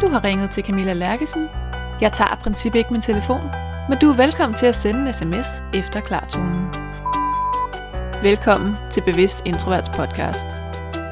[0.00, 1.48] Du har ringet til Camilla Lærkesen.
[2.00, 3.50] Jeg tager i princippet ikke min telefon,
[3.88, 6.66] men du er velkommen til at sende en sms efter klartonen.
[8.22, 10.46] Velkommen til Bevidst Introverts podcast.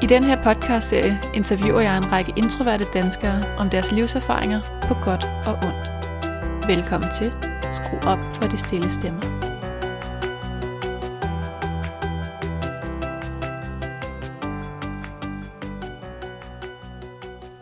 [0.01, 5.23] I den her podcastserie interviewer jeg en række introverte danskere om deres livserfaringer på godt
[5.23, 5.91] og ondt.
[6.67, 7.33] Velkommen til.
[7.71, 9.21] Skru op for de stille stemmer.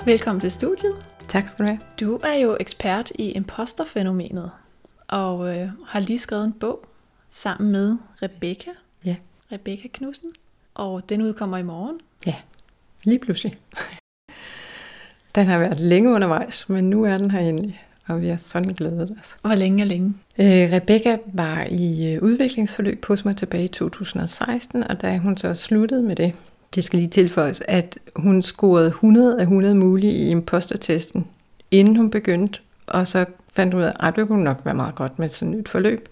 [0.05, 1.12] Velkommen til studiet.
[1.33, 1.79] Tak skal du have.
[1.99, 4.51] Du er jo ekspert i imposterfænomenet,
[5.07, 6.85] og øh, har lige skrevet en bog
[7.29, 8.69] sammen med Rebecca.
[9.05, 9.15] Ja.
[9.51, 10.29] Rebecca Knudsen.
[10.73, 11.99] Og den udkommer i morgen.
[12.25, 12.35] Ja,
[13.03, 13.57] lige pludselig.
[15.35, 18.73] Den har været længe undervejs, men nu er den her endelig, og vi er sådan
[18.73, 19.37] glædet os.
[19.41, 20.13] Hvor længe er længe?
[20.39, 25.53] Øh, Rebecca var i øh, udviklingsforløb hos mig tilbage i 2016, og da hun så
[25.53, 26.35] sluttede med det,
[26.75, 31.27] det skal lige tilføjes, at hun scorede 100 af 100 mulige i impostertesten,
[31.71, 34.95] inden hun begyndte, og så fandt hun ud af, at det kunne nok være meget
[34.95, 36.09] godt med sådan et nyt forløb.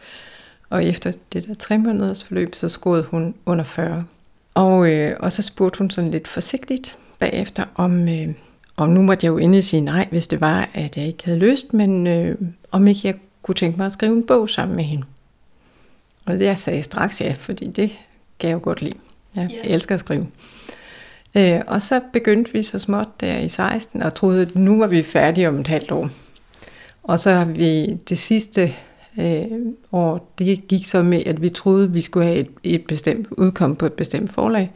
[0.70, 4.06] Og efter det der tre måneders forløb, så scorede hun under 40.
[4.54, 8.28] Og, øh, og så spurgte hun sådan lidt forsigtigt bagefter, om, øh,
[8.76, 11.40] og nu måtte jeg jo endelig sige nej, hvis det var, at jeg ikke havde
[11.40, 12.38] lyst, men øh,
[12.72, 15.04] om ikke jeg kunne tænke mig at skrive en bog sammen med hende.
[16.26, 17.92] Og det jeg sagde straks ja, fordi det
[18.40, 18.98] kan jeg jo godt lide.
[19.36, 19.74] Jeg Ja.
[19.74, 20.28] elsker at skrive.
[21.36, 24.88] Øh, og så begyndte vi så småt der i 16, og troede, at nu var
[24.88, 26.10] vi færdige om et halvt år.
[27.04, 28.74] Og så har vi det sidste
[29.20, 29.44] øh,
[29.92, 33.28] år, det gik så med, at vi troede, at vi skulle have et, et bestemt
[33.32, 34.72] udkom på et bestemt forlag.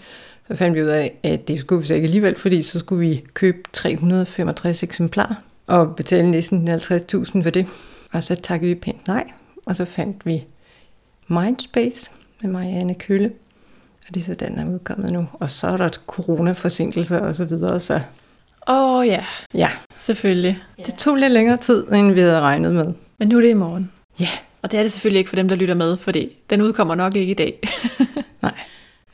[0.48, 3.10] Så fandt vi ud af, at det skulle vi så ikke alligevel, fordi så skulle
[3.10, 5.36] vi købe 365 eksemplarer
[5.68, 7.66] og betale næsten 50.000 for det.
[8.12, 9.24] Og så takkede vi pænt nej,
[9.66, 10.44] og så fandt vi
[11.28, 13.32] Mindspace med Marianne Kølle.
[14.08, 15.28] Og det er så den, der er udkommet nu.
[15.34, 18.02] Og så er der coronaforsinkelser og så videre, så
[18.68, 19.70] Åh oh, ja, ja.
[19.98, 20.58] selvfølgelig.
[20.86, 22.94] Det tog lidt længere tid, end vi havde regnet med.
[23.20, 23.92] Men nu er det i morgen.
[24.20, 24.28] Ja.
[24.62, 27.16] Og det er det selvfølgelig ikke for dem, der lytter med, fordi den udkommer nok
[27.16, 27.60] ikke i dag.
[28.42, 28.54] Nej.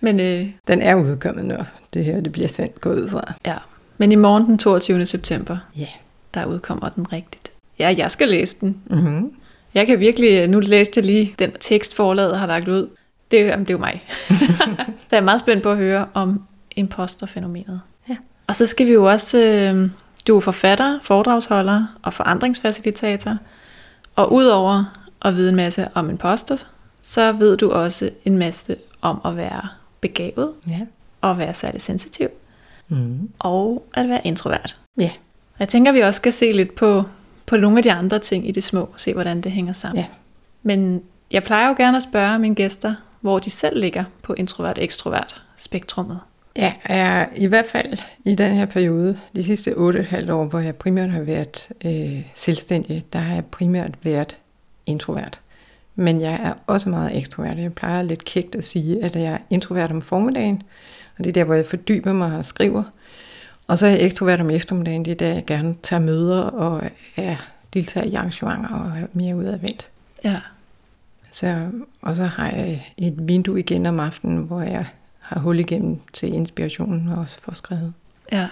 [0.01, 3.33] Men, øh, Den er udkommet, når det her det bliver sendt gået ud fra.
[3.45, 3.55] ja.
[3.97, 5.05] Men i morgen den 22.
[5.05, 5.87] september, Ja.
[6.33, 7.51] der udkommer den rigtigt.
[7.79, 8.77] Ja, jeg skal læse den.
[8.89, 9.33] Mm-hmm.
[9.73, 12.89] Jeg kan virkelig, nu læste jeg lige den tekst, forlaget har lagt ud.
[13.31, 14.03] Det, jamen, det er jo mig.
[14.29, 16.43] så jeg er meget spændt på at høre om
[16.75, 17.81] imposterfænomenet.
[18.09, 18.15] Ja.
[18.47, 19.89] Og så skal vi jo også, øh,
[20.27, 23.37] du er forfatter, foredragsholder og forandringsfacilitator.
[24.15, 24.83] Og udover
[25.21, 26.57] at vide en masse om imposter,
[27.01, 29.61] så ved du også en masse om at være
[30.01, 30.79] begavet, Ja.
[31.21, 32.27] og være særlig sensitiv,
[32.87, 33.29] Mm.
[33.39, 34.75] og at være introvert.
[34.99, 35.11] Ja.
[35.59, 37.03] Jeg tænker, vi også skal se lidt på,
[37.45, 39.97] på nogle af de andre ting i det små, se hvordan det hænger sammen.
[39.99, 40.05] Ja.
[40.63, 45.41] Men jeg plejer jo gerne at spørge mine gæster, hvor de selv ligger på introvert-ekstrovert
[45.57, 46.19] spektrummet.
[46.55, 50.75] Ja, er i hvert fald i den her periode, de sidste 8,5 år, hvor jeg
[50.75, 54.37] primært har været øh, selvstændig, der har jeg primært været
[54.85, 55.41] introvert.
[55.95, 57.57] Men jeg er også meget ekstrovert.
[57.57, 60.63] Jeg plejer lidt kægt at sige, at jeg er introvert om formiddagen,
[61.17, 62.83] og det er der, hvor jeg fordyber mig og skriver.
[63.67, 66.83] Og så er jeg ekstrovert om eftermiddagen, det er der, jeg gerne tager møder og
[67.15, 67.35] er
[67.73, 69.89] deltager i arrangementer og er mere udadvendt.
[70.23, 70.39] Ja.
[71.31, 71.67] Så,
[72.01, 74.85] og så har jeg et vindue igen om aftenen, hvor jeg
[75.19, 77.93] har hul igennem til inspirationen og også får skrevet.
[78.31, 78.47] ja.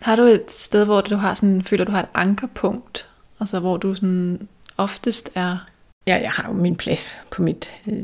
[0.00, 3.06] Har du et sted, hvor du har sådan, føler, du har et ankerpunkt?
[3.40, 5.66] Altså hvor du sådan oftest er...
[6.06, 8.02] Ja, jeg har jo min plads på mit øh,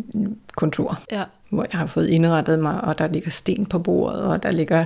[0.56, 1.25] kontor, Ja.
[1.50, 4.84] hvor jeg har fået indrettet mig, og der ligger sten på bordet, og der ligger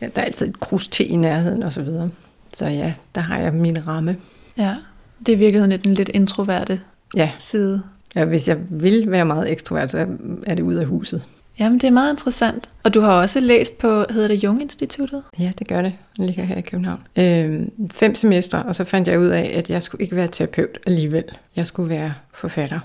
[0.00, 2.10] ja, der er altid et krus te i nærheden og så videre.
[2.54, 4.16] Så ja, der har jeg min ramme.
[4.56, 4.76] ja.
[5.18, 6.80] Det er i virkeligheden den lidt introverte
[7.16, 7.82] Ja, side.
[8.14, 10.06] Ja, hvis jeg vil være meget ekstrovert, så
[10.46, 11.24] er det ud af huset.
[11.58, 12.68] Jamen, det er meget interessant.
[12.84, 15.22] Og du har også læst på, hedder det Jung Instituttet?
[15.38, 15.92] Ja, det gør det.
[16.16, 17.00] Den ligger her i København.
[17.16, 20.78] Øhm, fem semester, og så fandt jeg ud af, at jeg skulle ikke være terapeut
[20.86, 21.24] alligevel.
[21.56, 22.80] Jeg skulle være forfatter.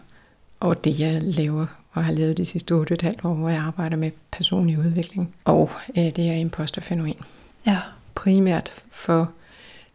[0.60, 4.12] Og det, jeg laver og har lavet de sidste 8,5 år, hvor jeg arbejder med
[4.32, 5.36] personlig udvikling.
[5.46, 7.16] Og øh, det er imposterfænomen.
[7.66, 7.78] Ja.
[8.16, 9.32] Primært for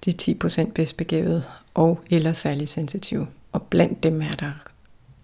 [0.04, 3.26] de 10% bedst begavede og eller særlig sensitive.
[3.52, 4.50] Og blandt dem er der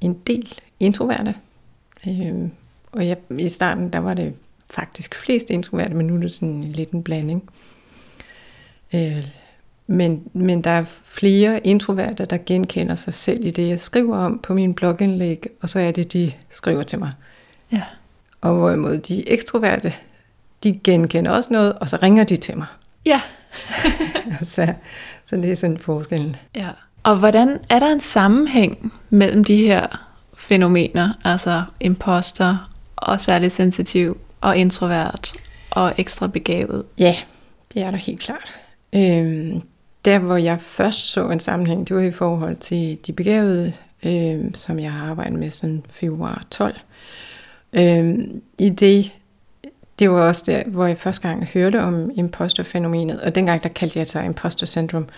[0.01, 1.35] en del introverte.
[2.09, 2.51] Øhm,
[2.93, 4.35] og jeg, i starten, der var det
[4.71, 7.51] faktisk flest introverte, men nu er det sådan lidt en blanding.
[8.95, 9.27] Øh,
[9.87, 14.39] men, men der er flere introverte, der genkender sig selv i det, jeg skriver om
[14.39, 17.13] på min blogindlæg, og så er det, de skriver til mig.
[17.73, 17.83] Ja.
[18.41, 19.95] Og hvorimod de ekstroverte,
[20.63, 22.67] de genkender også noget, og så ringer de til mig.
[23.05, 23.21] Ja.
[24.55, 24.75] så,
[25.27, 26.37] så det er sådan forskellen.
[26.55, 26.71] Ja.
[27.05, 30.09] Og hvordan er der en sammenhæng mellem de her
[30.39, 35.33] fænomener, altså imposter og særlig sensitiv og introvert
[35.71, 36.85] og ekstra begavet?
[36.99, 37.17] Ja,
[37.75, 38.55] det er der helt klart.
[38.93, 39.63] Øhm,
[40.05, 43.73] der, hvor jeg først så en sammenhæng, det var i forhold til de begavede,
[44.03, 46.75] øhm, som jeg har arbejdet med siden februar 12.
[47.73, 49.13] Øhm, I det,
[49.99, 53.99] det var også der, hvor jeg første gang hørte om imposterfænomenet, og dengang der kaldte
[53.99, 55.09] jeg det sig imposter syndrom,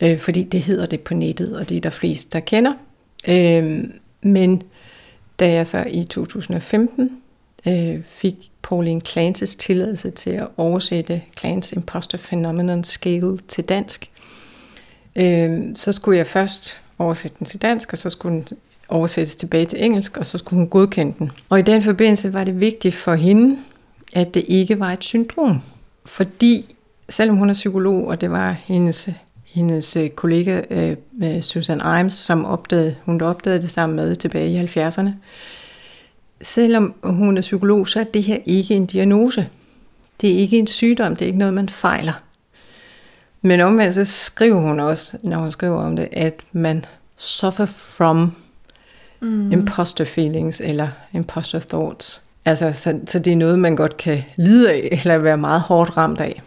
[0.00, 2.72] øh, fordi det hedder det på nettet, og det er der flest, der kender.
[3.28, 3.84] Øh,
[4.22, 4.62] men
[5.40, 7.10] da jeg så i 2015
[7.66, 14.10] øh, fik Pauline Clances tilladelse til at oversætte Clans Imposter Phenomenon Scale til dansk,
[15.16, 18.58] øh, så skulle jeg først oversætte den til dansk, og så skulle den
[18.88, 21.30] oversættes tilbage til engelsk, og så skulle hun godkende den.
[21.48, 23.58] Og i den forbindelse var det vigtigt for hende,
[24.12, 25.62] at det ikke var et syndrom.
[26.06, 26.76] Fordi
[27.08, 29.08] selvom hun er psykolog, og det var hendes,
[29.50, 34.58] hendes øh, kollega øh, Susan Imes, som opdagede, hun opdagede det sammen med tilbage i
[34.58, 35.10] 70'erne,
[36.42, 39.48] selvom hun er psykolog, så er det her ikke en diagnose.
[40.20, 42.12] Det er ikke en sygdom, det er ikke noget, man fejler.
[43.42, 46.84] Men omvendt så skriver hun også, når hun skriver om det, at man
[47.16, 48.36] suffer from
[49.20, 49.52] mm.
[49.52, 52.22] imposter feelings eller imposter thoughts.
[52.44, 55.96] Altså, så, så det er noget, man godt kan lide af, eller være meget hårdt
[55.96, 56.42] ramt af.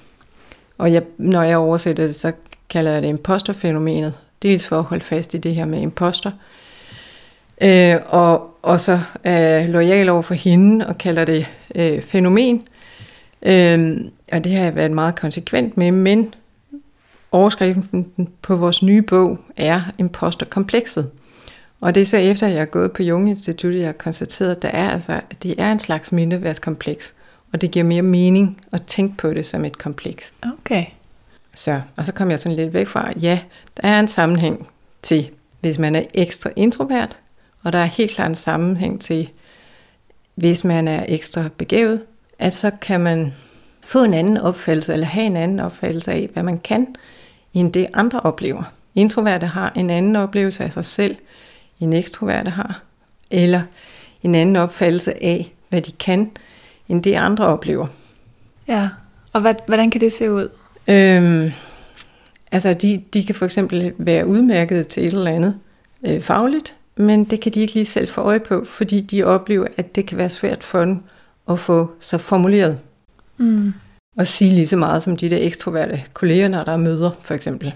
[0.77, 2.31] Og jeg, når jeg oversætter det, så
[2.73, 4.13] kalder jeg det imposterfænomenet.
[4.41, 6.31] Dels for at holde fast i det her med imposter.
[7.61, 12.63] Øh, og, og så er lojal over for hende og kalder det øh, fænomen.
[13.41, 13.97] Øh,
[14.31, 16.33] og det har jeg været meget konsekvent med, men
[17.31, 21.09] overskriften på vores nye bog er imposterkomplekset.
[21.81, 24.55] Og det er så efter, at jeg er gået på Jung Institut, jeg har konstateret,
[24.55, 27.15] at der er, altså, at det er en slags mindeværdskompleks,
[27.51, 30.33] Og det giver mere mening at tænke på det som et kompleks.
[30.59, 30.85] Okay.
[31.53, 33.39] Så, og så kom jeg sådan lidt væk fra, ja,
[33.81, 34.67] der er en sammenhæng
[35.01, 35.29] til,
[35.59, 37.17] hvis man er ekstra introvert,
[37.63, 39.29] og der er helt klart en sammenhæng til,
[40.35, 42.01] hvis man er ekstra begavet,
[42.39, 43.33] at så kan man
[43.81, 46.95] få en anden opfattelse, eller have en anden opfattelse af, hvad man kan,
[47.53, 48.63] end det andre oplever.
[48.95, 51.15] Introverte har en anden oplevelse af sig selv,
[51.79, 52.81] en ekstroverte har,
[53.31, 53.61] eller
[54.23, 56.31] en anden opfattelse af, hvad de kan,
[56.89, 57.87] end det andre oplever.
[58.67, 58.89] Ja,
[59.33, 60.49] og hvad, hvordan kan det se ud?
[60.87, 61.51] Øhm,
[62.51, 65.55] altså, de, de kan for eksempel være udmærket til et eller andet
[66.05, 69.67] øh, fagligt, men det kan de ikke lige selv få øje på, fordi de oplever,
[69.77, 70.97] at det kan være svært for dem
[71.49, 72.79] at få sig formuleret.
[73.37, 73.73] Mm.
[74.17, 77.33] Og sige lige så meget som de der ekstroverte kolleger, når der er møder, for
[77.33, 77.73] eksempel.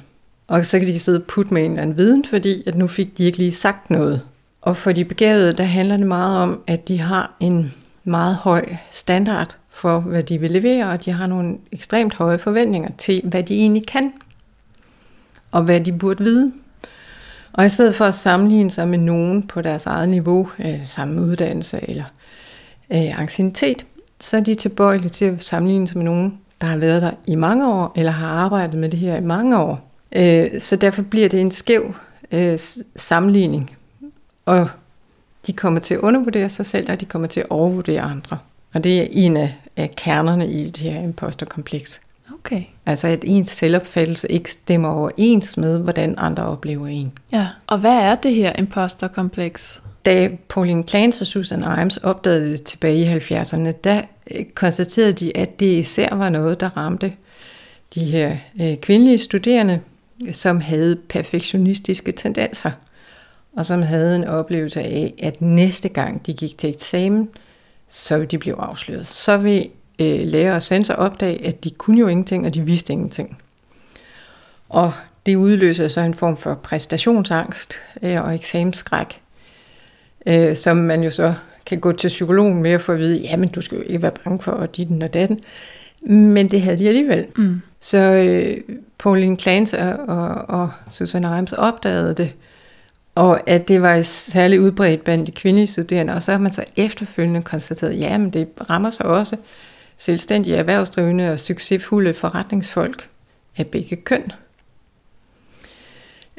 [0.47, 2.87] Og så kan de sidde og putte med en eller anden viden, fordi at nu
[2.87, 4.21] fik de ikke lige sagt noget.
[4.61, 7.73] Og for de begavede, der handler det meget om, at de har en
[8.07, 12.89] meget høj standard for, hvad de vil levere, og de har nogle ekstremt høje forventninger
[12.97, 14.13] til, hvad de egentlig kan,
[15.51, 16.51] og hvad de burde vide.
[17.53, 21.21] Og i stedet for at sammenligne sig med nogen på deres eget niveau, øh, samme
[21.21, 22.03] uddannelse eller
[22.91, 23.85] øh, ancienitet,
[24.19, 27.35] så er de tilbøjelige til at sammenligne sig med nogen, der har været der i
[27.35, 29.91] mange år, eller har arbejdet med det her i mange år.
[30.11, 31.95] Øh, så derfor bliver det en skæv
[32.31, 32.59] øh,
[32.95, 33.77] sammenligning,
[34.45, 34.69] og
[35.47, 38.37] de kommer til at undervurdere sig selv, og de kommer til at overvurdere andre.
[38.73, 42.01] Og det er en af, af kernerne i det her imposterkompleks.
[42.33, 42.63] Okay.
[42.85, 47.11] Altså at ens selvopfattelse ikke stemmer overens med, hvordan andre oplever en.
[47.31, 49.81] Ja, og hvad er det her imposterkompleks?
[50.05, 54.01] Da Pauline Clance og Susan Imes opdagede det tilbage i 70'erne, der
[54.31, 57.13] øh, konstaterede de, at det især var noget, der ramte
[57.95, 59.79] de her øh, kvindelige studerende,
[60.31, 62.71] som havde perfektionistiske tendenser,
[63.55, 67.29] og som havde en oplevelse af, at næste gang de gik til eksamen,
[67.87, 69.07] så ville de blive afsløret.
[69.07, 72.93] Så vil øh, lærer og sensor opdage, at de kunne jo ingenting, og de vidste
[72.93, 73.37] ingenting.
[74.69, 74.91] Og
[75.25, 77.73] det udløser så en form for præstationsangst
[78.03, 79.19] øh, og eksamensskræk,
[80.25, 81.33] øh, som man jo så
[81.65, 84.11] kan gå til psykologen med at få at vide, jamen du skal jo ikke være
[84.23, 85.39] bange for dit og datten.
[86.01, 87.25] Men det havde de alligevel.
[87.35, 87.61] Mm.
[87.79, 88.57] Så øh,
[88.97, 92.33] Pauline Clance og, og, og Susan Reims opdagede det,
[93.17, 96.63] og at det var særligt udbredt blandt de kvindelige studerende, og så har man så
[96.75, 99.35] efterfølgende konstateret, ja, men det rammer sig også
[99.97, 103.07] selvstændige erhvervsdrivende og succesfulde forretningsfolk
[103.57, 104.31] af begge køn.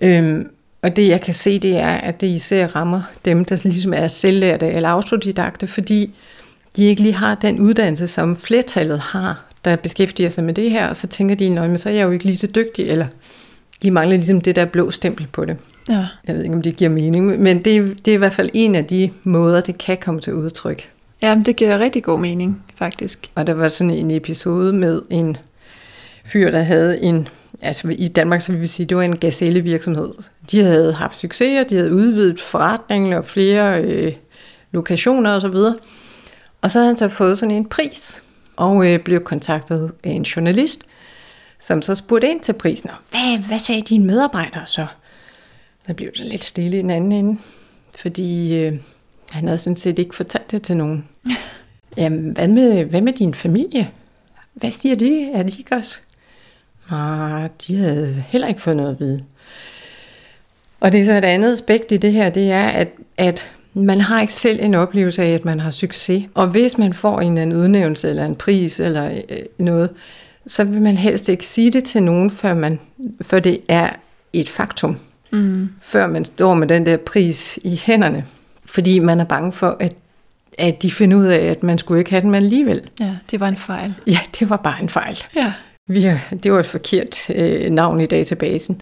[0.03, 0.51] Øhm,
[0.83, 4.09] og det jeg kan se, det er, at det især rammer dem, der ligesom er
[4.09, 6.15] selvlærte eller autodidakte, fordi
[6.77, 10.89] de ikke lige har den uddannelse, som flertallet har, der beskæftiger sig med det her,
[10.89, 13.07] og så tænker de, men så er jeg jo ikke lige så dygtig, eller
[13.83, 15.57] de mangler ligesom det der blå stempel på det.
[15.89, 16.07] Ja.
[16.27, 18.75] Jeg ved ikke, om det giver mening, men det, det er i hvert fald en
[18.75, 20.91] af de måder, det kan komme til udtryk.
[21.23, 23.31] Ja, det giver rigtig god mening, faktisk.
[23.35, 25.37] Og der var sådan en episode med en
[26.25, 27.29] fyr, der havde en,
[27.63, 30.11] altså i Danmark, så vil vi sige, det var en gazelle virksomhed.
[30.51, 34.13] De havde haft succeser, de havde udvidet forretningen og flere øh,
[34.73, 35.47] lokationer osv.
[35.47, 35.75] Og,
[36.63, 38.23] og så havde han så fået sådan en pris,
[38.57, 40.85] og øh, blev kontaktet af en journalist,
[41.61, 42.91] som så spurgte ind til prisen.
[42.91, 44.87] Og hvad, hvad sagde dine medarbejdere så?
[45.89, 47.41] Der blev så lidt stille i den anden ende,
[47.95, 48.79] fordi øh,
[49.31, 51.05] han havde sådan set ikke fortalt det til nogen.
[51.97, 53.91] Jamen, hvad med, hvad med din familie?
[54.55, 55.31] Hvad siger de?
[55.33, 56.01] Er de ikke også?
[56.91, 59.25] Nej, de havde heller ikke fået noget at vide.
[60.81, 64.01] Og det er så et andet aspekt i det her, det er, at, at man
[64.01, 66.29] har ikke selv en oplevelse af, at man har succes.
[66.35, 69.91] Og hvis man får en, en udnævnelse eller en pris eller øh, noget,
[70.47, 72.81] så vil man helst ikke sige det til nogen, før, man,
[73.23, 73.91] før det er
[74.33, 74.99] et faktum.
[75.31, 75.69] Mm.
[75.81, 78.25] Før man står med den der pris i hænderne.
[78.65, 79.93] Fordi man er bange for, at,
[80.59, 82.83] at de finder ud af, at man skulle ikke have den, alligevel.
[83.01, 83.95] Ja, det var en fejl.
[84.07, 85.19] Ja, det var bare en fejl.
[85.37, 85.53] Ja.
[85.87, 88.81] Vi har, det var et forkert øh, navn i databasen.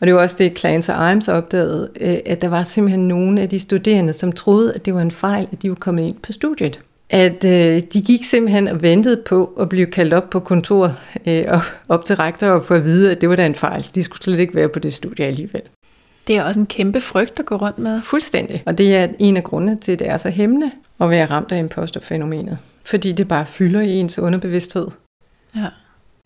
[0.00, 3.40] Og det var også det, Clans og Imes opdagede, øh, at der var simpelthen nogle
[3.40, 6.16] af de studerende, som troede, at det var en fejl, at de var kommet ind
[6.22, 6.80] på studiet.
[7.10, 11.44] At øh, de gik simpelthen og ventede på at blive kaldt op på kontor øh,
[11.48, 13.86] og op til rektor og få at vide, at det var da en fejl.
[13.94, 15.62] De skulle slet ikke være på det studie alligevel.
[16.28, 18.00] Det er også en kæmpe frygt at gå rundt med.
[18.02, 18.62] Fuldstændig.
[18.66, 20.70] Og det er en af grundene til, at det er så hæmmende
[21.00, 22.58] at være ramt af imposterfænomenet.
[22.84, 24.88] Fordi det bare fylder i ens underbevidsthed.
[25.56, 25.66] Ja.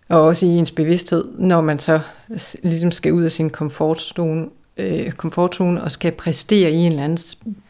[0.09, 2.01] Og også i ens bevidsthed, når man så
[2.63, 7.19] ligesom skal ud af sin komfortzone, øh, komfortzone og skal præstere i en eller anden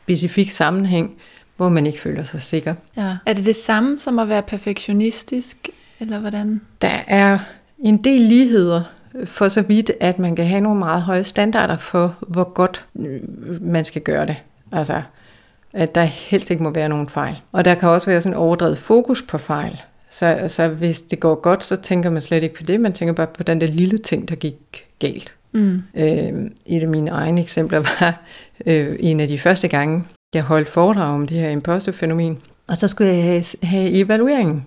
[0.05, 1.15] specifik sammenhæng,
[1.57, 2.75] hvor man ikke føler sig sikker.
[2.97, 3.17] Ja.
[3.27, 5.69] Er det det samme som at være perfektionistisk,
[6.01, 6.61] eller hvordan?
[6.83, 7.39] Der er
[7.79, 8.83] en del ligheder
[9.25, 13.21] for så vidt, at man kan have nogle meget høje standarder for, hvor godt øh,
[13.61, 14.37] man skal gøre det.
[14.73, 15.03] Altså,
[15.73, 17.41] at der helst ikke må være nogen fejl.
[17.53, 19.81] Og der kan også være sådan en overdrevet fokus på fejl.
[20.11, 23.13] Så, så hvis det går godt, så tænker man slet ikke på det, man tænker
[23.13, 25.35] bare på den der lille ting, der gik galt.
[25.53, 25.83] Mm.
[25.95, 28.23] Øh, et af mine egne eksempler var
[28.67, 30.05] øh, en af de første gange,
[30.35, 32.39] jeg holdt foredrag om det her imposterfænomen.
[32.67, 34.67] Og så skulle jeg have, have evalueringen.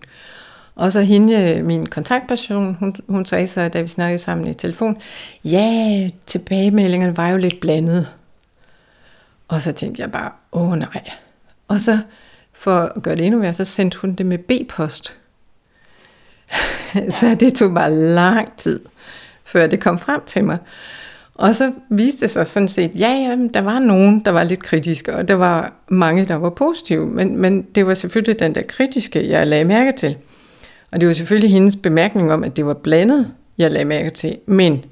[0.76, 4.54] Og så hende, øh, min kontaktperson, hun, hun sagde så, da vi snakkede sammen i
[4.54, 4.98] telefon,
[5.44, 8.14] ja, tilbagemeldingerne var jo lidt blandet.
[9.48, 11.12] Og så tænkte jeg bare, åh nej.
[11.68, 12.00] Og så,
[12.54, 15.18] for at gøre det endnu mere, så sendte hun det med B-post.
[17.20, 18.80] så det tog bare lang tid,
[19.44, 20.58] før det kom frem til mig.
[21.36, 24.64] Og så viste det sig sådan set, ja, ja, der var nogen, der var lidt
[24.64, 28.62] kritiske, og der var mange, der var positive, men, men det var selvfølgelig den der
[28.62, 30.18] kritiske, jeg lagde mærke til.
[30.96, 34.38] Og det var selvfølgelig hendes bemærkning om, at det var blandet, jeg lagde mærke til.
[34.46, 34.86] Men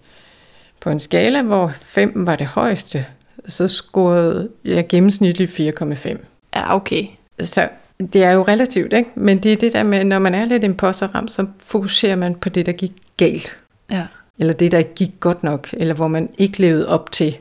[0.80, 3.06] på en skala, hvor 5 var det højeste,
[3.48, 6.18] så scorede jeg gennemsnitligt 4,5.
[6.56, 7.06] Ja, okay.
[7.40, 7.70] Så
[8.14, 9.10] det er jo relativt, ikke?
[9.16, 12.50] Men det er det der med, når man er lidt imposterramt, så fokuserer man på
[12.50, 13.58] det, der gik galt.
[13.92, 14.08] Ja.
[14.40, 17.38] Eller det, der ikke gik godt nok, eller hvor man ikke levede op til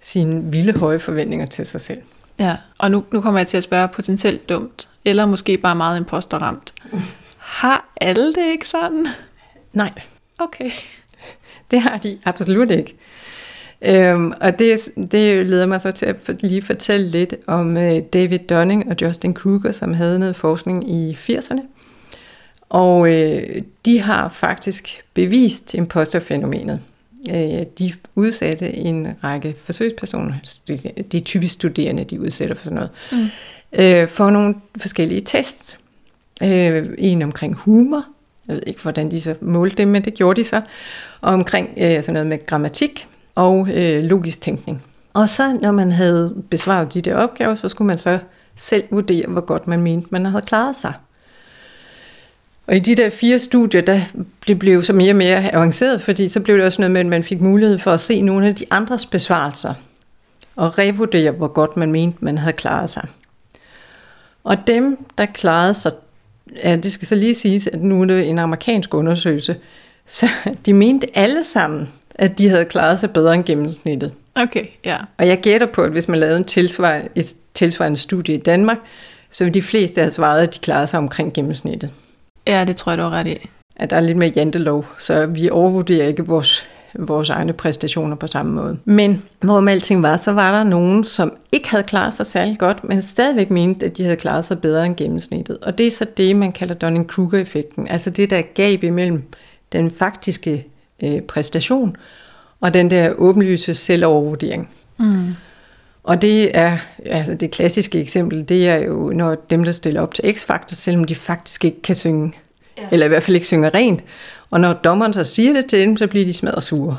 [0.00, 2.00] sine vilde høje forventninger til sig selv.
[2.38, 5.98] Ja, og nu, nu kommer jeg til at spørge potentielt dumt, eller måske bare meget
[5.98, 6.72] imposterramt.
[7.48, 9.06] Har alle det ikke sådan?
[9.72, 9.92] Nej.
[10.38, 10.70] Okay.
[11.70, 12.94] Det har de absolut ikke.
[13.82, 18.38] Øhm, og det, det leder mig så til at lige fortælle lidt om øh, David
[18.38, 21.60] Dunning og Justin Kruger, som havde noget forskning i 80'erne.
[22.68, 26.80] Og øh, de har faktisk bevist imposterfænomenet.
[27.30, 30.34] Øh, de udsatte en række forsøgspersoner,
[31.12, 33.28] de er typisk studerende, de udsætter for sådan noget, mm.
[33.72, 35.78] øh, for nogle forskellige tests.
[36.42, 38.04] Øh, en omkring humor,
[38.48, 40.62] jeg ved ikke, hvordan de så målte det, men det gjorde de så,
[41.20, 44.82] og omkring øh, sådan noget med grammatik og øh, logisk tænkning.
[45.14, 48.18] Og så, når man havde besvaret de der opgaver, så skulle man så
[48.56, 50.92] selv vurdere, hvor godt man mente, man havde klaret sig.
[52.66, 54.00] Og i de der fire studier, der,
[54.46, 57.06] det blev så mere og mere avanceret, fordi så blev det også noget med, at
[57.06, 59.74] man fik mulighed for at se nogle af de andres besvarelser,
[60.56, 63.08] og revurdere, hvor godt man mente, man havde klaret sig.
[64.44, 65.92] Og dem, der klarede sig,
[66.64, 69.56] ja, det skal så lige siges, at nu er det en amerikansk undersøgelse,
[70.06, 70.28] så
[70.66, 74.12] de mente alle sammen, at de havde klaret sig bedre end gennemsnittet.
[74.34, 74.96] Okay, ja.
[75.18, 78.78] Og jeg gætter på, at hvis man lavede en tilsvarende, et tilsvarende studie i Danmark,
[79.30, 81.90] så ville de fleste have svaret, at de klarede sig omkring gennemsnittet.
[82.46, 83.48] Ja, det tror jeg, du har ret i.
[83.76, 88.26] At der er lidt mere jantelov, så vi overvurderer ikke vores, vores egne præstationer på
[88.26, 88.78] samme måde.
[88.84, 92.84] Men hvorom alting var, så var der nogen, som ikke havde klaret sig særlig godt,
[92.84, 95.58] men stadigvæk mente, at de havde klaret sig bedre end gennemsnittet.
[95.58, 97.88] Og det er så det, man kalder Dunning-Kruger-effekten.
[97.88, 99.22] Altså det der gab imellem
[99.72, 100.66] den faktiske
[101.02, 101.96] øh, præstation
[102.60, 104.68] og den der åbenlyse selvovervurdering.
[104.98, 105.34] Mm.
[106.02, 110.14] Og det er, altså det klassiske eksempel, det er jo, når dem, der stiller op
[110.14, 112.32] til X-Factor, selvom de faktisk ikke kan synge,
[112.78, 112.82] ja.
[112.92, 114.04] eller i hvert fald ikke synger rent.
[114.50, 116.98] Og når dommeren så siger det til dem, så bliver de smadret sure.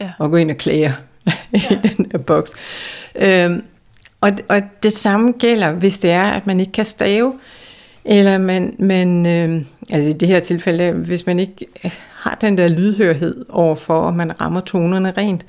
[0.00, 0.10] Ja.
[0.18, 0.92] Og går ind og klager
[1.52, 1.58] ja.
[1.70, 2.52] i den her boks.
[3.14, 3.62] Øhm,
[4.20, 7.32] og, og det samme gælder, hvis det er, at man ikke kan stave,
[8.04, 11.66] Eller man, man øh, altså i det her tilfælde, hvis man ikke
[12.14, 15.46] har den der lydhørhed overfor, at man rammer tonerne rent,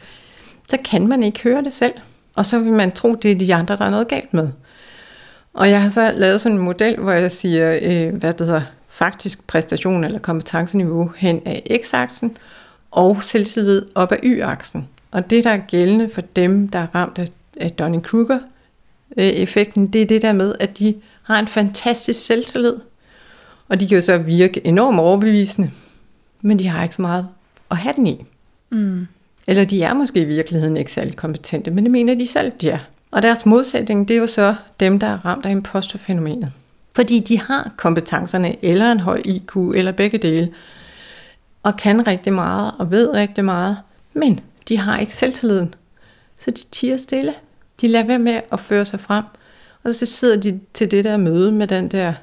[0.70, 1.94] så kan man ikke høre det selv.
[2.36, 4.50] Og så vil man tro, det er de andre, der er noget galt med.
[5.54, 8.62] Og jeg har så lavet sådan en model, hvor jeg siger, øh, hvad det hedder,
[8.96, 12.38] faktisk præstation eller kompetenceniveau hen af x-aksen,
[12.92, 14.88] og selvtillid op af y-aksen.
[15.12, 20.06] Og det, der er gældende for dem, der er ramt af, af Dunning-Kruger-effekten, det er
[20.06, 22.76] det der med, at de har en fantastisk selvtillid,
[23.68, 25.72] og de kan jo så virke enormt overbevisende,
[26.42, 27.28] men de har ikke så meget
[27.72, 28.26] at have den i.
[28.70, 29.08] Mm.
[29.48, 32.70] Eller de er måske i virkeligheden ikke særlig kompetente, men det mener de selv, de
[32.70, 32.80] er.
[33.12, 36.52] Og deres modsætning, det er jo så dem, der er ramt af imposterfænomenet.
[36.96, 40.50] Fordi de har kompetencerne, eller en høj IQ, eller begge dele,
[41.64, 43.78] og kan rigtig meget, og ved rigtig meget,
[44.14, 45.74] men de har ikke selvtilliden.
[46.38, 47.34] Så de tiger stille.
[47.82, 49.24] De lader være med at føre sig frem.
[49.84, 52.14] Og så sidder de til det der møde med den der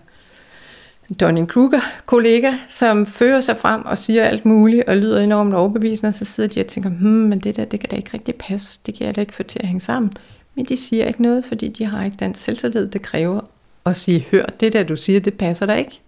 [1.21, 6.25] Donning-Kruger-kollega, som fører sig frem og siger alt muligt og lyder enormt overbevisende, og så
[6.25, 8.95] sidder de og tænker, hmm, men det der, det kan da ikke rigtig passe, det
[8.95, 10.13] kan jeg da ikke få til at hænge sammen.
[10.55, 13.41] Men de siger ikke noget, fordi de har ikke den selvtillid, det kræver
[13.87, 16.01] at sige, hør, det der du siger, det passer der ikke.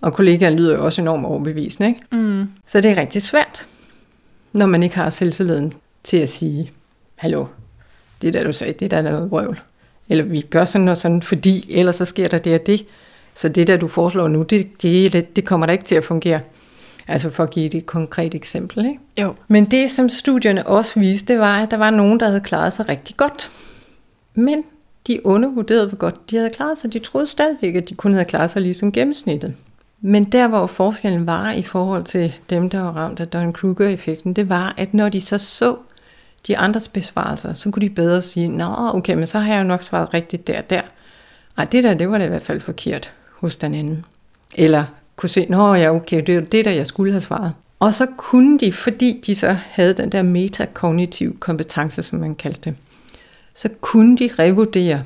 [0.00, 2.00] Og kollegaen lyder jo også enormt overbevisende, ikke?
[2.12, 2.48] Mm.
[2.66, 3.68] Så det er rigtig svært,
[4.52, 6.70] når man ikke har selvtilliden til at sige,
[7.16, 7.46] hallo,
[8.22, 9.60] det der du sagde, det der er noget vrøvl.
[10.08, 12.86] Eller vi gør sådan og sådan, fordi ellers så sker der det og det.
[13.34, 16.40] Så det der du foreslår nu, det, det, det kommer da ikke til at fungere.
[17.08, 18.86] Altså for at give et konkret eksempel.
[18.86, 18.98] Ikke?
[19.18, 19.34] Jo.
[19.48, 22.88] Men det, som studierne også viste, var, at der var nogen, der havde klaret sig
[22.88, 23.50] rigtig godt.
[24.34, 24.64] Men
[25.08, 26.92] de undervurderede, hvor godt de havde klaret sig.
[26.92, 29.54] De troede stadigvæk, at de kun havde klaret sig ligesom gennemsnittet.
[30.00, 34.48] Men der, hvor forskellen var i forhold til dem, der var ramt af Dunning-Kruger-effekten, det
[34.48, 35.76] var, at når de så så
[36.46, 39.66] de andres besvarelser, så kunne de bedre sige, nå, okay, men så har jeg jo
[39.66, 40.80] nok svaret rigtigt der der.
[41.58, 44.04] Ej, det der, det var da i hvert fald forkert hos den anden.
[44.54, 44.84] Eller
[45.16, 47.52] kunne se, nå ja, okay, det er det der, jeg skulle have svaret.
[47.78, 52.60] Og så kunne de, fordi de så havde den der metakognitiv kompetence, som man kaldte
[52.60, 52.74] det,
[53.58, 55.02] så kunne de revurdere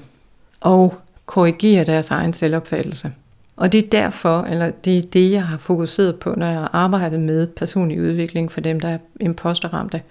[0.61, 0.95] og
[1.27, 3.13] korrigere deres egen selvopfattelse.
[3.57, 6.71] Og det er derfor, eller det er det, jeg har fokuseret på, når jeg har
[6.73, 10.03] arbejdet med personlig udvikling for dem, der er imposterramte.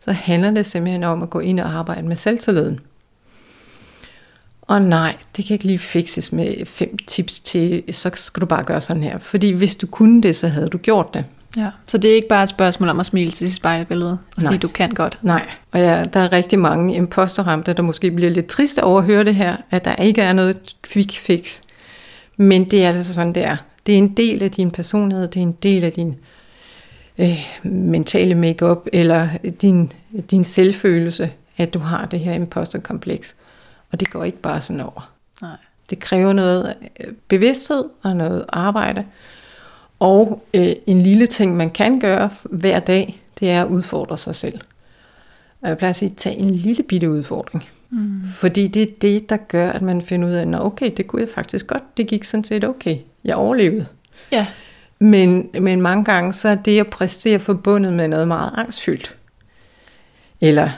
[0.00, 2.80] Så handler det simpelthen om at gå ind og arbejde med selvtilliden.
[4.62, 8.64] Og nej, det kan ikke lige fikses med fem tips til, så skal du bare
[8.64, 9.18] gøre sådan her.
[9.18, 11.24] Fordi hvis du kunne det, så havde du gjort det.
[11.58, 14.42] Ja, så det er ikke bare et spørgsmål om at smile til sit spejlbillede og
[14.42, 14.50] Nej.
[14.50, 15.18] sige, du kan godt.
[15.22, 19.04] Nej, og ja, der er rigtig mange imposterramte, der måske bliver lidt triste over at
[19.06, 21.60] høre det her, at der ikke er noget quick fix.
[22.36, 23.56] Men det er altså sådan, det er.
[23.86, 26.16] Det er en del af din personlighed, det er en del af din
[27.18, 29.28] øh, mentale makeup eller
[29.60, 29.92] din,
[30.30, 33.36] din selvfølelse, at du har det her imposterkompleks.
[33.92, 35.10] Og det går ikke bare sådan over.
[35.42, 35.56] Nej.
[35.90, 39.04] Det kræver noget øh, bevidsthed og noget arbejde.
[39.98, 44.34] Og øh, en lille ting, man kan gøre hver dag, det er at udfordre sig
[44.34, 44.60] selv.
[45.62, 47.64] Og jeg plejer at sige, tag en lille bitte udfordring.
[47.90, 48.22] Mm.
[48.34, 51.22] Fordi det er det, der gør, at man finder ud af, at okay, det kunne
[51.22, 51.96] jeg faktisk godt.
[51.96, 52.96] Det gik sådan set okay.
[53.24, 53.86] Jeg overlevede.
[54.32, 54.46] Ja.
[54.98, 59.16] Men, men mange gange, så er det at præstere forbundet med noget meget angstfyldt.
[60.40, 60.70] Eller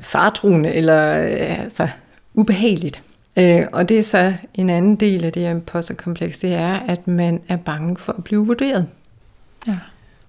[0.00, 1.88] fartruende, eller øh, altså,
[2.34, 3.02] ubehageligt.
[3.38, 7.08] Øh, og det er så en anden del af det her imposterkompleks, det er, at
[7.08, 8.86] man er bange for at blive vurderet.
[9.66, 9.78] Ja.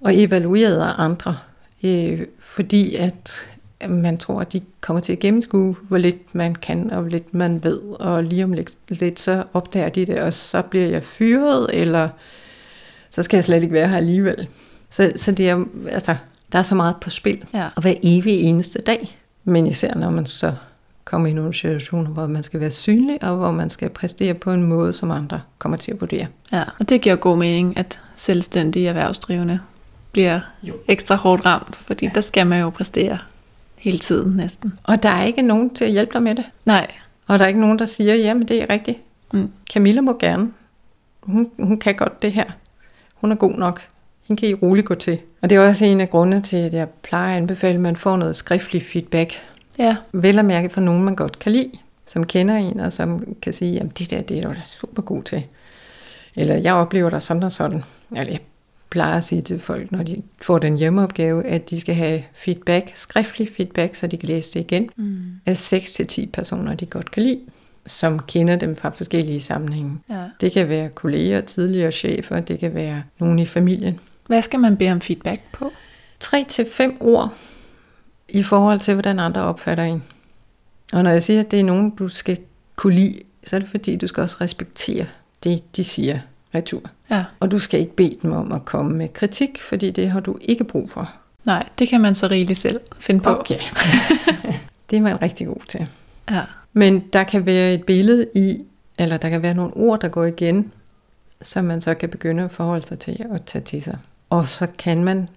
[0.01, 1.37] Og evalueret af andre.
[1.83, 3.47] Øh, fordi at
[3.89, 7.33] man tror, at de kommer til at gennemskue, hvor lidt man kan, og hvor lidt
[7.33, 11.03] man ved, og lige om lidt, lidt så opdager de det, og så bliver jeg
[11.03, 12.09] fyret, eller
[13.09, 14.47] så skal jeg slet ikke være her alligevel.
[14.89, 16.15] Så, så det er, altså,
[16.51, 17.67] der er så meget på spil, ja.
[17.75, 19.19] og hver evig eneste dag.
[19.43, 20.53] Men især når man så
[21.09, 24.51] kommer i nogle situationer, hvor man skal være synlig, og hvor man skal præstere på
[24.51, 26.27] en måde, som andre kommer til at vurdere.
[26.51, 29.59] Ja, og det giver god mening, at selvstændige erhvervsdrivende
[30.11, 30.73] bliver jo.
[30.87, 32.11] ekstra hårdt ramt, fordi ja.
[32.15, 33.17] der skal man jo præstere
[33.77, 34.73] hele tiden næsten.
[34.83, 36.45] Og der er ikke nogen til at hjælpe dig med det.
[36.65, 36.87] Nej.
[37.27, 38.97] Og der er ikke nogen, der siger, jamen det er rigtigt.
[39.33, 39.51] Mm.
[39.73, 40.51] Camilla må gerne.
[41.23, 42.45] Hun, hun kan godt det her.
[43.13, 43.81] Hun er god nok.
[44.27, 45.17] Hende kan I roligt gå til.
[45.41, 47.95] Og det er også en af grundene til, at jeg plejer at anbefale, at man
[47.95, 49.33] får noget skriftlig feedback
[49.79, 49.95] Ja.
[50.11, 51.71] Vel at mærke fra nogen, man godt kan lide,
[52.05, 55.01] som kender en, og som kan sige, at det der, det er du da super
[55.01, 55.43] god til.
[56.35, 57.83] Eller jeg oplever dig sådan og sådan.
[58.11, 58.39] Eller jeg
[58.89, 62.91] plejer at sige til folk, når de får den hjemmeopgave, at de skal have feedback,
[62.95, 65.17] skriftlig feedback, så de kan læse det igen, mm.
[65.45, 67.39] af 6-10 personer, de godt kan lide
[67.89, 69.97] som kender dem fra forskellige sammenhænge.
[70.09, 70.23] Ja.
[70.41, 73.99] Det kan være kolleger, tidligere chefer, det kan være nogen i familien.
[74.27, 75.71] Hvad skal man bede om feedback på?
[76.23, 77.33] 3-5 ord
[78.29, 80.03] i forhold til, hvordan andre opfatter en.
[80.93, 82.37] Og når jeg siger, at det er nogen, du skal
[82.75, 85.05] kunne lide, så er det fordi, du skal også respektere
[85.43, 86.19] det, de siger
[86.55, 86.81] retur.
[87.11, 87.25] Ja.
[87.39, 90.37] Og du skal ikke bede dem om at komme med kritik, fordi det har du
[90.41, 91.11] ikke brug for.
[91.45, 93.29] Nej, det kan man så rigeligt selv finde på.
[93.29, 93.59] Okay.
[94.89, 95.87] det er man rigtig god til.
[96.29, 96.41] Ja.
[96.73, 98.61] Men der kan være et billede i,
[98.97, 100.71] eller der kan være nogle ord, der går igen,
[101.41, 103.97] som man så kan begynde at forholde sig til og tage til sig.
[104.29, 105.29] Og så kan man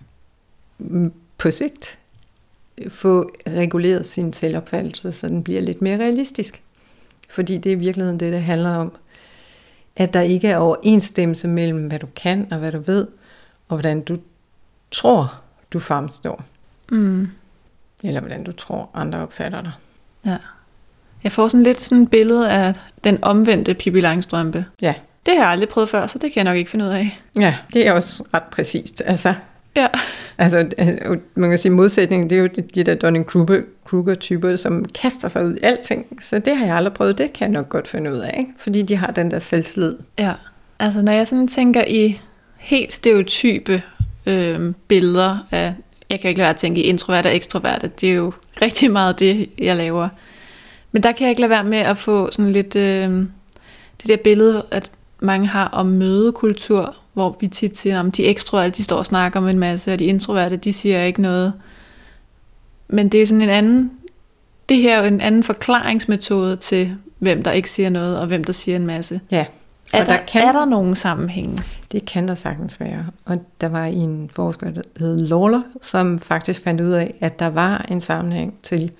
[0.78, 1.98] mm, på sigt
[2.88, 6.62] få reguleret sin selvopfattelse, så den bliver lidt mere realistisk.
[7.30, 8.92] Fordi det er i virkeligheden det, det handler om.
[9.96, 13.06] At der ikke er overensstemmelse mellem, hvad du kan og hvad du ved,
[13.68, 14.16] og hvordan du
[14.90, 15.40] tror,
[15.72, 16.44] du fremstår.
[16.90, 17.28] Mm.
[18.02, 19.72] Eller hvordan du tror, andre opfatter dig.
[20.26, 20.36] ja.
[21.24, 24.64] Jeg får sådan lidt sådan et billede af den omvendte Pippi Langstrømpe.
[24.80, 24.94] Ja.
[25.26, 27.20] Det har jeg aldrig prøvet før, så det kan jeg nok ikke finde ud af.
[27.36, 29.02] Ja, det er også ret præcist.
[29.06, 29.34] Altså,
[29.76, 29.86] Ja.
[30.38, 35.28] altså øh, man kan sige modsætningen, det er jo de de der Dunning-Kruger-typer, som kaster
[35.28, 36.18] sig ud i alting.
[36.20, 38.50] Så det har jeg aldrig prøvet, det kan jeg nok godt finde ud af, ikke?
[38.58, 39.96] fordi de har den der selvslid.
[40.18, 40.32] Ja,
[40.78, 42.20] altså når jeg sådan tænker i
[42.58, 43.82] helt stereotype
[44.26, 45.74] øh, billeder af,
[46.10, 48.32] jeg kan ikke lade være at tænke i introverte og ekstroverte, det er jo
[48.62, 50.08] rigtig meget det, jeg laver.
[50.92, 53.10] Men der kan jeg ikke lade være med at få sådan lidt øh,
[54.00, 54.90] det der billede, at
[55.22, 59.40] mange har om mødekultur, hvor vi tit siger, at de ekstroverte, de står og snakker
[59.40, 61.52] om en masse, og de introverte, de siger ikke noget.
[62.88, 63.90] Men det er sådan en anden,
[64.68, 68.44] det her er jo en anden forklaringsmetode til, hvem der ikke siger noget, og hvem
[68.44, 69.20] der siger en masse.
[69.30, 69.46] Ja,
[69.92, 71.60] Er og der, der kan, er der nogen sammenhæng?
[71.92, 73.06] det kan der sagtens være.
[73.24, 77.46] Og der var en forsker, der hed Lawler, som faktisk fandt ud af, at der
[77.50, 78.90] var en sammenhæng til,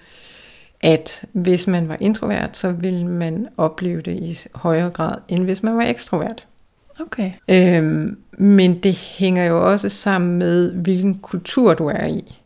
[0.83, 5.62] at hvis man var introvert, så ville man opleve det i højere grad, end hvis
[5.62, 6.47] man var ekstrovert.
[7.01, 7.33] Okay.
[7.49, 12.38] Øhm, men det hænger jo også sammen med, hvilken kultur du er i.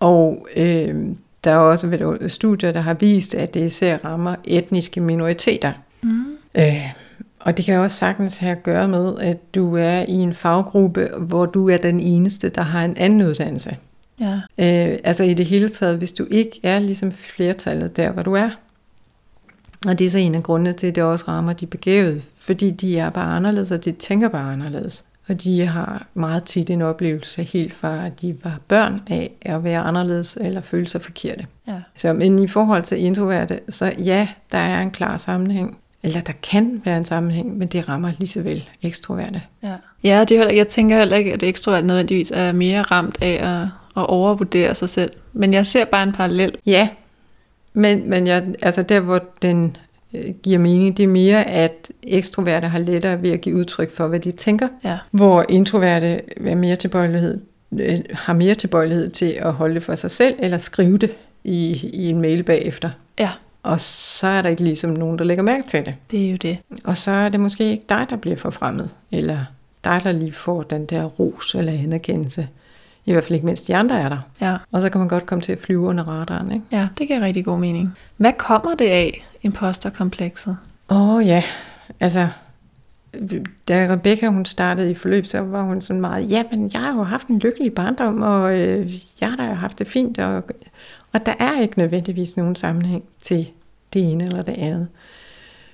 [0.00, 5.72] Og øhm, der er også studier, der har vist, at det især rammer etniske minoriteter.
[6.02, 6.24] Mm.
[6.54, 6.92] Øh,
[7.40, 11.10] og det kan også sagtens have at gøre med, at du er i en faggruppe,
[11.18, 13.76] hvor du er den eneste, der har en anden uddannelse.
[14.22, 14.34] Ja.
[14.92, 18.32] Øh, altså i det hele taget, hvis du ikke er ligesom flertallet der, hvor du
[18.32, 18.50] er.
[19.86, 22.70] Og det er så en af grundene til, at det også rammer de begavede, fordi
[22.70, 25.04] de er bare anderledes, og de tænker bare anderledes.
[25.28, 29.64] Og de har meget tit en oplevelse helt fra, at de var børn af at
[29.64, 31.46] være anderledes eller føle sig forkerte.
[31.68, 31.80] Ja.
[31.96, 35.78] Så men i forhold til introverte, så ja, der er en klar sammenhæng.
[36.02, 39.42] Eller der kan være en sammenhæng, men det rammer lige så vel ekstroverte.
[39.62, 43.18] Ja, ja det er heller, jeg tænker heller ikke, at ekstrovert nødvendigvis er mere ramt
[43.22, 45.10] af at, at overvurdere sig selv.
[45.32, 46.54] Men jeg ser bare en parallel.
[46.66, 46.88] Ja,
[47.72, 49.76] men, men jeg, altså der, hvor den
[50.14, 54.06] øh, giver mening, det er mere, at ekstroverte har lettere ved at give udtryk for,
[54.06, 54.98] hvad de tænker, Ja.
[55.10, 57.40] hvor introverte er mere tilbøjelighed,
[57.78, 61.10] øh, har mere tilbøjelighed til at holde det for sig selv, eller skrive det
[61.44, 62.90] i, i en mail bagefter.
[63.18, 63.30] Ja,
[63.62, 65.94] Og så er der ikke ligesom nogen, der lægger mærke til det.
[66.10, 66.58] det er jo det.
[66.84, 69.38] Og så er det måske ikke dig, der bliver forfremmet, eller
[69.84, 72.48] dig, der lige får den der ros eller anerkendelse.
[73.04, 74.18] I hvert fald ikke, mens de andre er der.
[74.40, 76.64] Ja, Og så kan man godt komme til at flyve under radaren, ikke?
[76.72, 77.96] ja det giver rigtig god mening.
[78.16, 80.56] Hvad kommer det af, imposterkomplekset?
[80.90, 81.42] Åh oh, ja,
[82.00, 82.28] altså,
[83.68, 86.94] da Rebecca hun startede i forløb, så var hun sådan meget, ja, men jeg har
[86.94, 90.44] jo haft en lykkelig barndom, og øh, jeg har da jo haft det fint, og,
[91.12, 93.48] og der er ikke nødvendigvis nogen sammenhæng til
[93.92, 94.88] det ene eller det andet.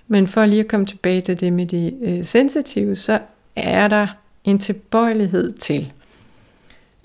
[0.09, 3.19] Men for lige at komme tilbage til det med det øh, sensitive, så
[3.57, 4.07] er der
[4.45, 5.93] en tilbøjelighed til,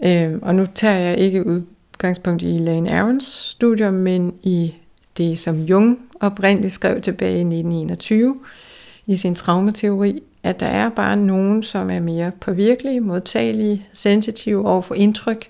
[0.06, 4.74] øh, og nu tager jeg ikke udgangspunkt i Lane Arons studier, men i
[5.18, 8.36] det, som Jung oprindeligt skrev tilbage i 1921
[9.06, 14.82] i sin traumateori, at der er bare nogen, som er mere påvirkelige, modtagelige, sensitive over
[14.82, 15.50] for indtryk,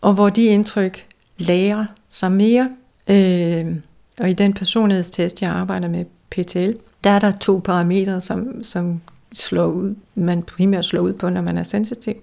[0.00, 1.06] og hvor de indtryk
[1.38, 2.70] lærer sig mere.
[3.08, 3.76] Øh,
[4.18, 6.72] og i den personlighedstest, jeg arbejder med, PTL,
[7.04, 9.00] der er der to parametre, som, som
[9.32, 12.14] slår ud, man primært slår ud på, når man er sensitiv.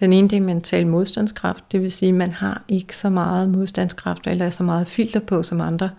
[0.00, 3.48] Den ene det er mental modstandskraft, det vil sige, at man har ikke så meget
[3.48, 5.90] modstandskraft, eller så meget filter på som andre.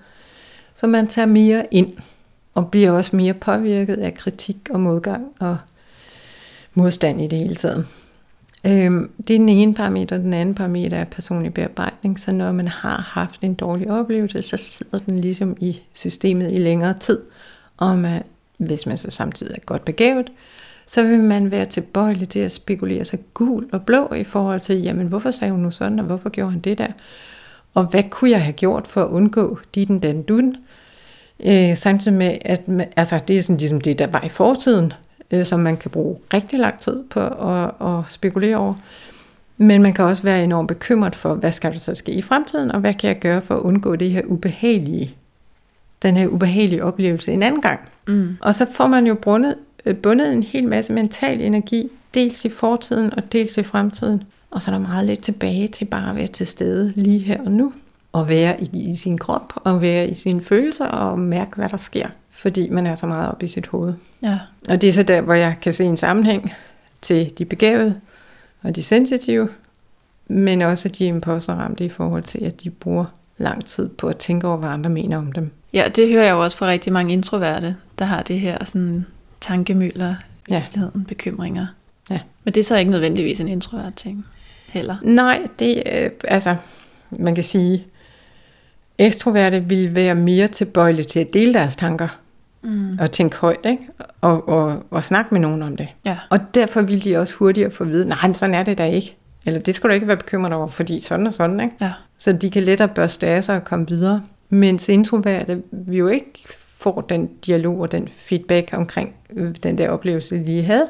[0.75, 1.93] Så man tager mere ind,
[2.53, 5.57] og bliver også mere påvirket af kritik og modgang og
[6.73, 7.87] modstand i det hele taget.
[8.65, 10.17] Øhm, det er den ene parameter.
[10.17, 12.19] Den anden parameter er personlig bearbejdning.
[12.19, 16.57] Så når man har haft en dårlig oplevelse, så sidder den ligesom i systemet i
[16.57, 17.19] længere tid.
[17.77, 18.23] Og man,
[18.57, 20.31] hvis man så samtidig er godt begavet,
[20.91, 24.81] så vil man være tilbøjelig til at spekulere sig gul og blå i forhold til,
[24.81, 26.87] jamen hvorfor sagde hun nu sådan, og hvorfor gjorde han det der?
[27.73, 30.55] Og hvad kunne jeg have gjort for at undgå dit den, den, dun?
[31.45, 34.93] Øh, samtidig med, at man, altså, det er sådan ligesom det, der var i fortiden,
[35.31, 38.73] øh, som man kan bruge rigtig lang tid på at, at spekulere over.
[39.57, 42.71] Men man kan også være enormt bekymret for, hvad skal der så ske i fremtiden,
[42.71, 45.15] og hvad kan jeg gøre for at undgå det her ubehagelige,
[46.03, 47.79] den her ubehagelige oplevelse en anden gang.
[48.07, 48.37] Mm.
[48.41, 49.55] Og så får man jo brundet
[50.03, 54.23] bundet en hel masse mental energi, dels i fortiden og dels i fremtiden.
[54.51, 57.41] Og så er der meget lidt tilbage til bare at være til stede lige her
[57.45, 57.73] og nu.
[58.13, 61.77] Og være i, i sin krop, og være i sine følelser, og mærke, hvad der
[61.77, 62.07] sker.
[62.31, 63.93] Fordi man er så meget op i sit hoved.
[64.23, 64.39] Ja.
[64.69, 66.53] Og det er så der, hvor jeg kan se en sammenhæng
[67.01, 67.95] til de begavede
[68.63, 69.49] og de sensitive,
[70.27, 73.05] men også de imposterramte i forhold til, at de bruger
[73.37, 75.51] lang tid på at tænke over, hvad andre mener om dem.
[75.73, 79.05] Ja, det hører jeg jo også fra rigtig mange introverte, der har det her sådan
[79.41, 80.15] tankemøller,
[80.49, 80.63] Ja.
[81.07, 81.65] bekymringer.
[82.09, 82.19] Ja.
[82.43, 84.25] Men det er så ikke nødvendigvis en introvert ting
[84.69, 84.95] heller.
[85.03, 86.55] Nej, det øh, altså,
[87.09, 87.85] man kan sige,
[88.97, 92.07] ekstroverte vil være mere tilbøjelige til at dele deres tanker
[92.63, 92.97] Mm.
[92.99, 93.83] og tænke højt, ikke?
[94.21, 95.87] Og, og, og snakke med nogen om det.
[96.05, 96.17] Ja.
[96.29, 98.85] Og derfor vil de også hurtigere få at vide, nej, men sådan er det da
[98.85, 99.15] ikke.
[99.45, 101.75] Eller det skal du ikke være bekymret over, fordi sådan og sådan, ikke?
[101.81, 101.91] Ja.
[102.17, 104.21] Så de kan lettere børste af sig og komme videre.
[104.49, 106.31] Mens introverte vi jo ikke
[106.81, 110.87] får den dialog og den feedback omkring øh, den der oplevelse, de lige havde.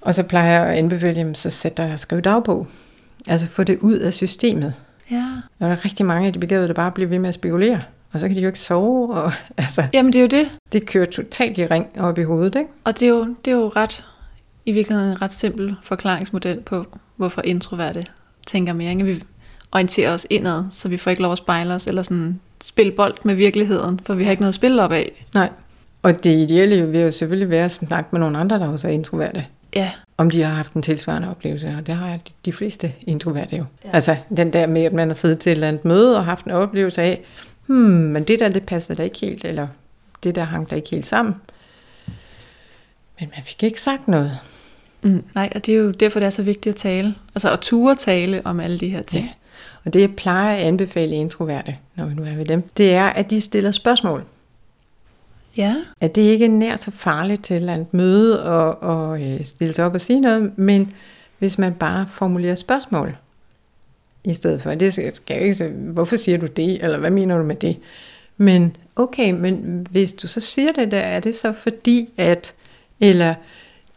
[0.00, 2.66] Og så plejer jeg at anbefale, jamen, så sæt dig og skriv dagbog.
[3.28, 4.74] Altså få det ud af systemet.
[5.10, 5.24] Ja.
[5.58, 7.82] Og der er rigtig mange af de begavede, der bare bliver ved med at spekulere.
[8.12, 10.58] Og så kan de jo ikke sove, og altså, Jamen det er jo det.
[10.72, 12.70] det kører totalt i ring op i hovedet, ikke?
[12.84, 14.04] Og det er jo, det er jo ret,
[14.64, 18.04] i virkeligheden en ret simpel forklaringsmodel på, hvorfor introverte
[18.46, 18.90] tænker mere.
[18.90, 19.04] Ikke?
[19.04, 19.22] Vi
[19.72, 23.14] orienterer os indad, så vi får ikke lov at spejle os, eller sådan spille bold
[23.22, 25.26] med virkeligheden, for vi har ikke noget at spille op af.
[25.34, 25.50] Nej.
[26.02, 28.92] Og det ideelle vil jo selvfølgelig være at snakke med nogle andre, der også er
[28.92, 29.46] introverte.
[29.74, 33.56] Ja, Om de har haft en tilsvarende oplevelse, og det har de, de fleste introverte
[33.56, 33.64] jo.
[33.84, 33.90] Ja.
[33.92, 36.44] Altså den der med, at man har siddet til et eller andet møde og haft
[36.44, 37.20] en oplevelse af,
[37.66, 39.66] hmm, men det der, det passer da ikke helt, eller
[40.22, 41.34] det der hang da ikke helt sammen.
[43.20, 44.38] Men man fik ikke sagt noget.
[45.02, 45.24] mm.
[45.34, 47.14] nej, og det er jo derfor, det er så vigtigt at tale.
[47.34, 49.24] Altså at ture tale om alle de her ting.
[49.24, 49.30] Ja.
[49.88, 53.06] Og det jeg plejer at anbefale introverte, når vi nu er ved dem, det er,
[53.06, 54.24] at de stiller spørgsmål.
[55.56, 59.74] Ja, At det ikke er nær så farligt til andet møde og, og øh, stille
[59.74, 60.92] sig op og sige noget, men
[61.38, 63.16] hvis man bare formulerer spørgsmål
[64.24, 64.74] i stedet for.
[64.74, 67.76] Det skal jo ikke sige, hvorfor siger du det, eller hvad mener du med det?
[68.36, 72.54] Men okay, men hvis du så siger det der, er det så fordi at,
[73.00, 73.34] eller,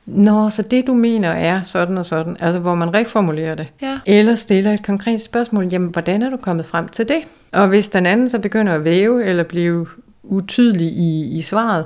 [0.06, 3.68] Nå, så det du mener er sådan og sådan, altså hvor man reformulerer det.
[3.82, 7.22] ja, Eller stiller et konkret spørgsmål, jamen hvordan er du kommet frem til det?
[7.52, 9.88] Og hvis den anden så begynder at væve eller blive
[10.24, 11.86] utydelig i, i svaret,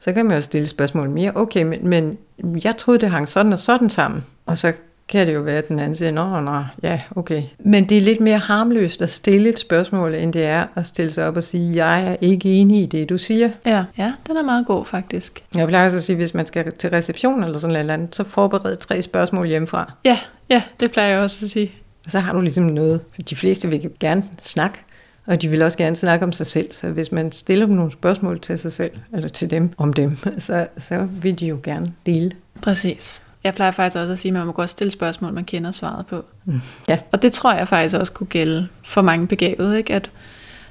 [0.00, 1.32] så kan man jo stille spørgsmål mere.
[1.34, 2.18] Okay, men, men
[2.64, 4.24] jeg troede, det hang sådan og sådan sammen.
[4.46, 4.72] Og så
[5.08, 7.42] kan det jo være, at den anden siger, nå, nå, ja, okay.
[7.58, 11.12] Men det er lidt mere harmløst at stille et spørgsmål, end det er at stille
[11.12, 13.50] sig op og sige, jeg er ikke enig i det, du siger.
[13.66, 15.42] ja, ja, den er meget god faktisk.
[15.56, 18.24] Jeg plejer også at sige, hvis man skal til reception eller sådan noget andet, så
[18.24, 19.92] forbered tre spørgsmål hjemmefra.
[20.04, 20.18] Ja,
[20.50, 21.72] ja, det plejer jeg også at sige.
[22.04, 23.00] Og så har du ligesom noget.
[23.30, 24.78] De fleste vil jo gerne snakke,
[25.26, 26.72] og de vil også gerne snakke om sig selv.
[26.72, 30.16] Så hvis man stiller dem nogle spørgsmål til sig selv, eller til dem om dem,
[30.38, 32.32] så, så vil de jo gerne dele.
[32.62, 33.22] Præcis.
[33.44, 36.06] Jeg plejer faktisk også at sige, at man må godt stille spørgsmål, man kender svaret
[36.06, 36.24] på.
[36.44, 36.60] Mm.
[36.88, 36.98] Ja.
[37.12, 39.94] Og det tror jeg faktisk også kunne gælde for mange begavede, ikke?
[39.94, 40.10] at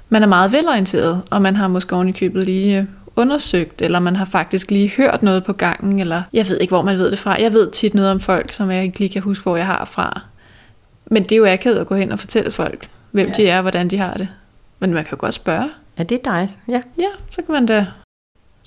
[0.10, 4.00] man er meget velorienteret, og man har måske oven i købet lige øh, undersøgt, eller
[4.00, 7.12] man har faktisk lige hørt noget på gangen, eller jeg ved ikke, hvor man ved
[7.12, 7.42] det fra.
[7.42, 9.86] Jeg ved tit noget om folk, som jeg ikke lige kan huske, hvor jeg har
[9.86, 10.22] fra.
[11.06, 13.32] Men det er jo akavet at gå hen og fortælle folk, hvem Ja.
[13.38, 13.44] ja.
[13.44, 14.28] de er, og hvordan de har det.
[14.80, 15.70] Men man kan jo godt spørge.
[15.98, 16.58] Er det dig?
[16.68, 16.82] Ja.
[17.00, 17.86] Ja, så kan man da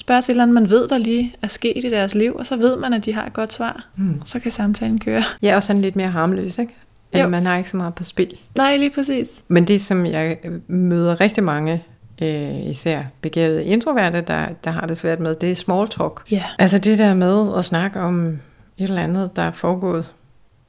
[0.01, 2.47] spørge til et eller andet, man ved, der lige er sket i deres liv, og
[2.47, 3.87] så ved man, at de har et godt svar.
[3.97, 4.23] Mm.
[4.25, 5.23] Så kan samtalen køre.
[5.43, 6.75] Er også sådan lidt mere harmløs, ikke?
[7.13, 7.29] At Jo.
[7.29, 8.37] man har ikke så meget på spil.
[8.57, 9.43] Nej, lige præcis.
[9.49, 11.85] Men det, som jeg møder rigtig mange,
[12.23, 16.23] øh, især begavede introverte, der, der har det svært med, det er small talk.
[16.31, 16.45] Ja.
[16.59, 18.39] Altså det der med at snakke om et
[18.79, 20.13] eller andet, der er foregået,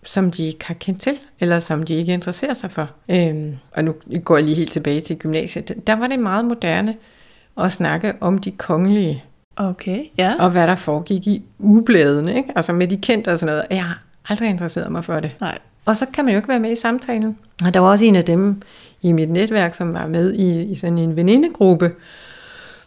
[0.03, 2.89] som de ikke har kendt til, eller som de ikke interesserer sig for.
[3.09, 5.73] Øhm, og nu går jeg lige helt tilbage til gymnasiet.
[5.87, 6.95] Der var det meget moderne
[7.57, 9.23] at snakke om de kongelige,
[9.55, 10.33] Okay, ja.
[10.39, 12.51] og hvad der foregik i ugebladene, ikke?
[12.55, 13.67] altså med de kendte og sådan noget.
[13.69, 15.31] Jeg har aldrig interesseret mig for det.
[15.41, 15.57] Nej.
[15.85, 17.37] Og så kan man jo ikke være med i samtalen.
[17.65, 18.61] Og der var også en af dem
[19.01, 21.91] i mit netværk, som var med i, i sådan en venindegruppe.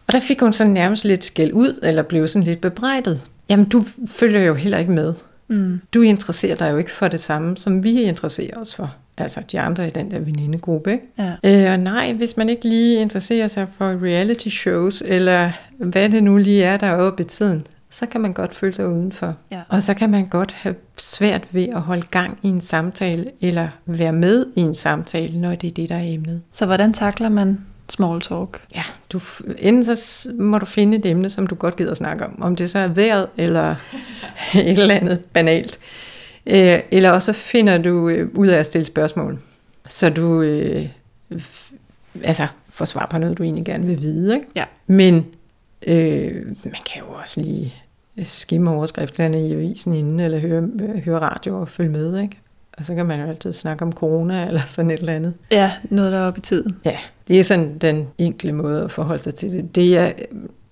[0.07, 3.21] Og der fik hun sådan nærmest lidt skæld ud, eller blev sådan lidt bebrejdet.
[3.49, 5.15] Jamen, du følger jo heller ikke med.
[5.49, 5.81] Mm.
[5.95, 8.95] Du interesserer dig jo ikke for det samme, som vi interesserer os for.
[9.19, 11.05] Altså de andre i den der venindegruppe, ikke?
[11.19, 11.67] Ja.
[11.67, 16.23] Øh, og nej, hvis man ikke lige interesserer sig for reality shows, eller hvad det
[16.23, 19.35] nu lige er, der er oppe i tiden, så kan man godt føle sig udenfor.
[19.51, 19.61] Ja.
[19.69, 23.69] Og så kan man godt have svært ved at holde gang i en samtale, eller
[23.87, 26.43] være med i en samtale, når det er det, der er emnet.
[26.53, 28.61] Så hvordan takler man small talk?
[28.75, 29.21] Ja, du,
[29.59, 32.43] enten så må du finde et emne, som du godt gider at snakke om.
[32.43, 33.75] Om det så er vejret, eller
[34.55, 35.79] et eller andet banalt.
[36.47, 39.39] Øh, eller også så finder du øh, ud af at stille spørgsmål.
[39.89, 40.89] Så du øh,
[42.23, 44.35] altså, får svar på noget, du egentlig gerne vil vide.
[44.35, 44.47] Ikke?
[44.57, 44.65] Ja.
[44.87, 45.27] Men
[45.87, 47.75] øh, man kan jo også lige
[48.25, 50.69] skimme overskrifterne i avisen inden, eller høre,
[51.05, 52.39] høre radio og følge med, ikke?
[52.79, 55.35] Og så kan man jo altid snakke om corona eller sådan et eller andet.
[55.51, 56.77] Ja, noget der er oppe i tiden.
[56.85, 59.75] Ja, det er sådan den enkle måde at forholde sig til det.
[59.75, 60.15] Det jeg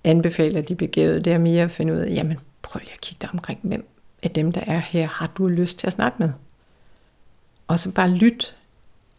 [0.03, 3.19] anbefaler de begavede, det er mere at finde ud af, jamen prøv lige at kigge
[3.21, 3.92] dig omkring, hvem
[4.23, 6.29] af dem, der er her, har du lyst til at snakke med?
[7.67, 8.55] Og så bare lyt,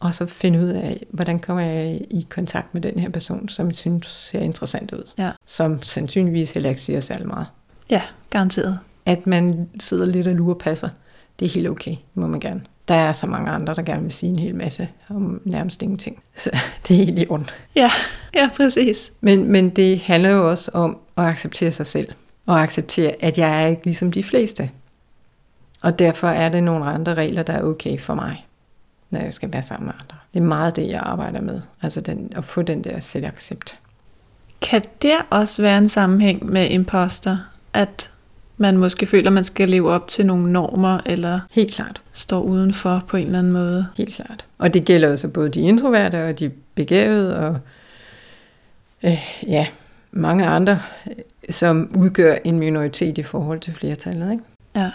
[0.01, 3.67] og så finde ud af, hvordan kommer jeg i kontakt med den her person, som
[3.67, 5.13] jeg synes ser interessant ud.
[5.19, 5.31] Ja.
[5.47, 7.47] Som sandsynligvis heller ikke siger særlig meget.
[7.91, 8.79] Ja, garanteret.
[9.07, 10.89] At man sidder lidt og lurer passer,
[11.41, 12.63] det er helt okay, må man gerne.
[12.89, 16.23] Der er så mange andre, der gerne vil sige en hel masse om nærmest ingenting.
[16.37, 16.51] Så
[16.89, 17.47] det er helt i orden.
[17.77, 17.91] Ja,
[18.35, 19.13] ja, præcis.
[19.21, 22.09] Men, men det handler jo også om at acceptere sig selv.
[22.47, 24.71] Og acceptere, at jeg er ikke ligesom de fleste.
[25.85, 28.47] Og derfor er det nogle andre regler, der er okay for mig,
[29.11, 30.17] når jeg skal være sammen med andre.
[30.35, 31.61] Det er meget det, jeg arbejder med.
[31.83, 33.79] Altså den, at få den der selvaccept.
[34.61, 37.39] Kan der også være en sammenhæng med imposter,
[37.73, 38.11] at
[38.57, 42.01] man måske føler, at man skal leve op til nogle normer, eller Helt klart.
[42.13, 43.87] står udenfor på en eller anden måde?
[43.97, 44.47] Helt klart.
[44.59, 47.59] Og det gælder jo så både de introverte og de begavede og
[49.03, 49.67] øh, ja,
[50.13, 50.81] mange andre,
[51.51, 54.33] som udgør en minoritet i forhold til flertallet.
[54.33, 54.45] Ikke?
[54.77, 54.91] Ja.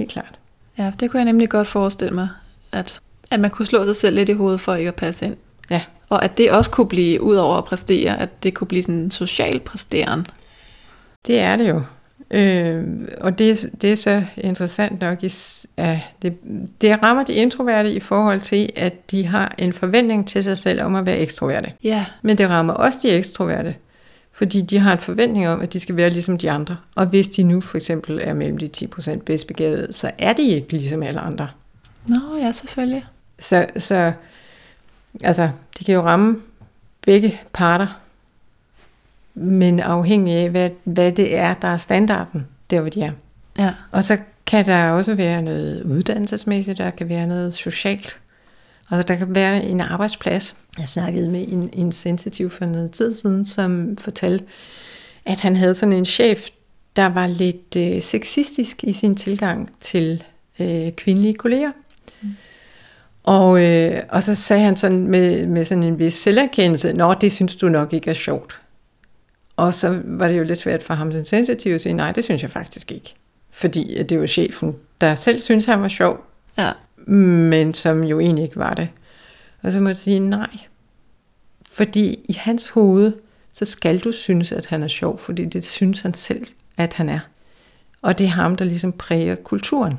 [0.00, 0.38] Helt klart.
[0.78, 2.28] Ja, det kunne jeg nemlig godt forestille mig,
[2.72, 5.36] at, at man kunne slå sig selv lidt i hovedet for ikke at passe ind.
[5.70, 5.82] Ja.
[6.08, 8.94] Og at det også kunne blive, ud over at præstere, at det kunne blive sådan
[8.94, 10.26] en social præsteren.
[11.26, 11.82] Det er det jo.
[12.30, 12.84] Øh,
[13.20, 15.18] og det, det er så interessant nok,
[15.76, 16.36] at det,
[16.80, 20.82] det rammer de introverte i forhold til, at de har en forventning til sig selv
[20.82, 21.72] om at være ekstroverte.
[21.84, 23.74] Ja, Men det rammer også de ekstroverte,
[24.40, 26.76] fordi de har en forventning om, at de skal være ligesom de andre.
[26.94, 30.42] Og hvis de nu for eksempel er mellem de 10% bedst begavede, så er de
[30.42, 31.48] ikke ligesom alle andre.
[32.06, 33.04] nå ja, selvfølgelig.
[33.38, 34.12] Så, så
[35.22, 36.40] altså, det kan jo ramme
[37.02, 38.00] begge parter,
[39.34, 43.12] men afhængig af, hvad, hvad det er, der er standarden, der hvor de er.
[43.58, 48.18] Ja, Og så kan der også være noget uddannelsesmæssigt, der kan være noget socialt.
[48.90, 50.56] Altså der kan være en arbejdsplads.
[50.78, 54.44] Jeg snakkede med en, en sensitiv for noget tid siden, som fortalte,
[55.24, 56.48] at han havde sådan en chef,
[56.96, 60.24] der var lidt øh, sexistisk i sin tilgang til
[60.60, 61.72] øh, kvindelige kolleger.
[63.24, 67.32] Og, øh, og så sagde han sådan med, med sådan en vis selverkendelse, Nå, det
[67.32, 68.60] synes du nok ikke er sjovt.
[69.56, 72.24] Og så var det jo lidt svært for ham, den sensitive, at sige, nej, det
[72.24, 73.14] synes jeg faktisk ikke.
[73.50, 76.24] Fordi det var chefen, der selv synes han var sjov,
[76.58, 76.70] ja,
[77.06, 78.88] men som jo egentlig ikke var det.
[79.62, 80.58] Og så må jeg sige nej.
[81.70, 83.12] Fordi i hans hoved,
[83.52, 87.08] så skal du synes, at han er sjov, fordi det synes han selv, at han
[87.08, 87.20] er.
[88.02, 89.94] Og det er ham, der ligesom præger kulturen.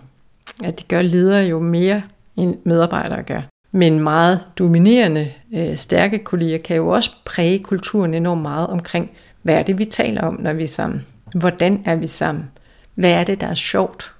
[0.63, 2.03] At det gør ledere jo mere,
[2.35, 3.41] end medarbejdere gør.
[3.71, 9.11] Men meget dominerende, øh, stærke kolleger kan jo også præge kulturen enormt meget omkring,
[9.41, 11.05] hvad er det, vi taler om, når vi er sammen?
[11.35, 12.51] Hvordan er vi sammen?
[12.95, 14.13] Hvad er det, der er sjovt?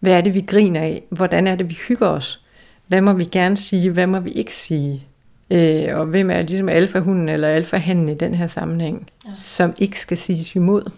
[0.00, 1.02] Hvad er det, vi griner af?
[1.10, 2.40] Hvordan er det, vi hygger os?
[2.86, 3.90] Hvad må vi gerne sige?
[3.90, 5.04] Hvad må vi ikke sige?
[5.50, 9.32] Øh, og hvem er ligesom alfahunden eller alfahanden i den her sammenhæng, ja.
[9.32, 10.90] som ikke skal siges imod,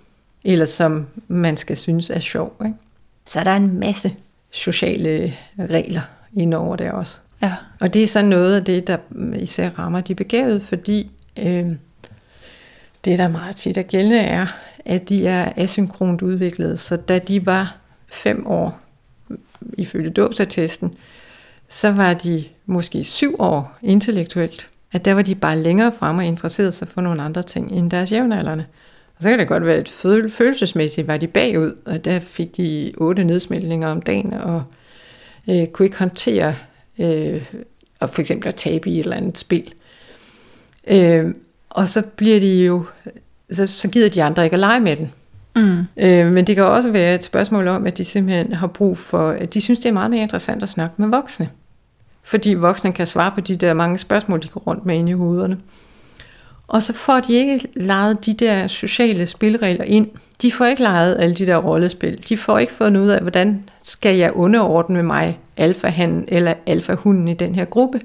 [0.45, 2.57] eller som man skal synes er sjov.
[2.65, 2.77] Ikke?
[3.27, 4.15] Så der er en masse
[4.51, 6.03] sociale regler
[6.35, 7.19] indover der også.
[7.43, 8.97] ja, Og det er så noget af det, der
[9.37, 11.67] især rammer de begavede, fordi øh,
[13.05, 14.47] det, der meget tit er gældende, er,
[14.85, 16.79] at de er asynkront udviklet.
[16.79, 17.77] Så da de var
[18.09, 18.81] fem år,
[19.79, 20.95] ifølge dåbsattesten,
[21.69, 24.69] så var de måske syv år intellektuelt.
[24.93, 27.91] At der var de bare længere frem og interesserede sig for nogle andre ting end
[27.91, 28.65] deres jævnaldrende.
[29.17, 29.89] Og så kan det godt være, at
[30.31, 34.63] følelsesmæssigt var de bagud, og der fik de otte nedsmeltninger om dagen, og
[35.51, 36.55] øh, kunne ikke håndtere
[36.99, 37.43] øh,
[38.01, 39.73] og for eksempel at tabe i et eller andet spil.
[40.87, 41.35] Øh,
[41.71, 42.85] og så bliver de jo,
[43.51, 45.13] så, så gider de andre ikke at lege med den
[45.57, 48.99] mm, Øh, men det kan også være et spørgsmål om, at de simpelthen har brug
[48.99, 51.49] for, at de synes, det er meget mere interessant at snakke med voksne.
[52.23, 55.15] Fordi voksne kan svare på de der mange spørgsmål, de går rundt med inde i
[55.15, 55.59] hovederne.
[56.69, 60.09] Og så får de ikke lejet de der sociale spilregler ind.
[60.43, 62.29] De får ikke lejet alle de der rollespil.
[62.29, 67.29] De får ikke fundet ud af, hvordan skal jeg underordne med mig alfahanden eller alfahunden
[67.29, 68.01] i den her gruppe.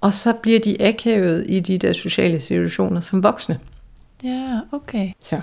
[0.00, 3.58] Og så bliver de akavet i de der sociale situationer som voksne.
[4.24, 5.10] ja, okay.
[5.20, 5.40] Så.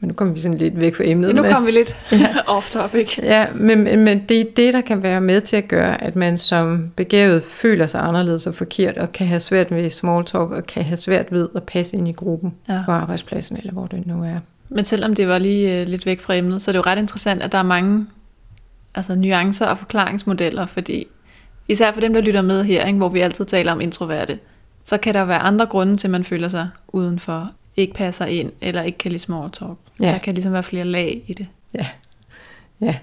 [0.00, 1.34] Men nu kommer vi sådan lidt væk fra emnet.
[1.34, 1.96] Nu men- kom vi lidt
[2.46, 3.18] off topic.
[3.22, 6.16] Ja, men, men- men det er det, der kan være med til at gøre, at
[6.16, 10.50] man som begavet føler sig anderledes og forkert, og kan have svært ved small talk,
[10.50, 12.82] og kan have svært ved at passe ind i gruppen Ja.
[12.86, 14.38] på arbejdspladsen, eller hvor det nu er.
[14.68, 16.98] Men selvom det var lige øh, lidt væk fra emnet, så er det jo ret
[16.98, 18.06] interessant, at der er mange
[18.94, 21.06] altså, nuancer og forklaringsmodeller, fordi
[21.68, 24.38] især for dem, der lytter med her, ikke, hvor vi altid taler om introverte,
[24.84, 28.52] så kan der være andre grunde til, at man føler sig udenfor, ikke passer ind,
[28.60, 29.76] eller ikke kan lide small talk.
[30.00, 30.06] Ja.
[30.06, 31.46] Der kan ligesom være flere lag i det.
[31.74, 31.86] Ja,
[32.80, 32.96] ja.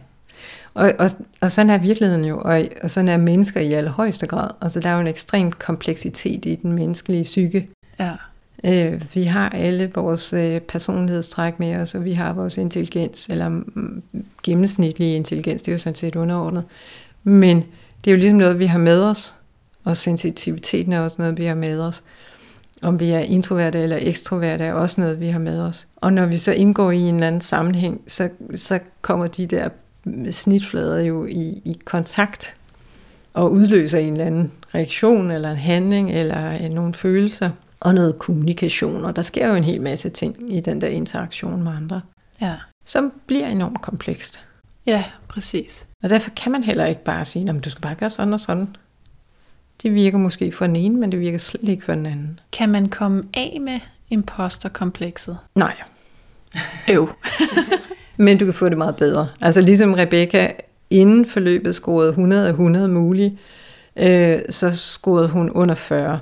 [0.74, 1.10] Og, og,
[1.42, 4.50] og sådan er virkeligheden jo, og, og sådan er mennesker i allerhøjeste grad.
[4.62, 7.68] Altså der er jo en ekstrem kompleksitet i den menneskelige psyke.
[8.00, 8.12] Ja.
[8.64, 13.50] Øh, vi har alle vores øh, personlighedstræk med os, og vi har vores intelligens, eller
[13.50, 14.04] mm,
[14.44, 16.64] gennemsnitlige intelligens, det er jo sådan set underordnet.
[17.24, 17.58] Men
[18.04, 19.36] det er jo ligesom noget, vi har med os,
[19.84, 22.04] og sensitiviteten er også noget, vi har med os.
[22.82, 25.88] Om vi er introverte eller ekstroverte er også noget, vi har med os.
[25.96, 29.70] Og når vi så indgår i en eller anden sammenhæng, så, så kommer de der
[30.32, 32.56] snitflader jo i, i kontakt
[33.34, 37.50] og udløser en eller anden reaktion eller en handling eller nogle følelser
[37.80, 39.06] og noget kommunikation.
[39.06, 42.02] Og der sker jo en hel masse ting i den der interaktion med andre,
[42.42, 42.54] Ja.
[42.86, 44.44] som bliver enormt komplekst.
[44.86, 45.86] Ja, præcis.
[46.04, 48.40] Og derfor kan man heller ikke bare sige, at du skal bare gøre sådan og
[48.40, 48.76] sådan.
[49.84, 52.40] Det virker måske for den ene, men det virker slet ikke for den anden.
[52.52, 55.38] Kan man komme af med imposterkomplekset?
[55.56, 55.74] Nej,
[56.94, 57.10] Øv.
[58.18, 59.28] men du kan få det meget bedre.
[59.42, 60.52] Altså ligesom Rebecca
[60.90, 63.34] inden forløbet scorede 100 af 100 muligt,
[63.96, 66.20] øh, så scorede hun under 40.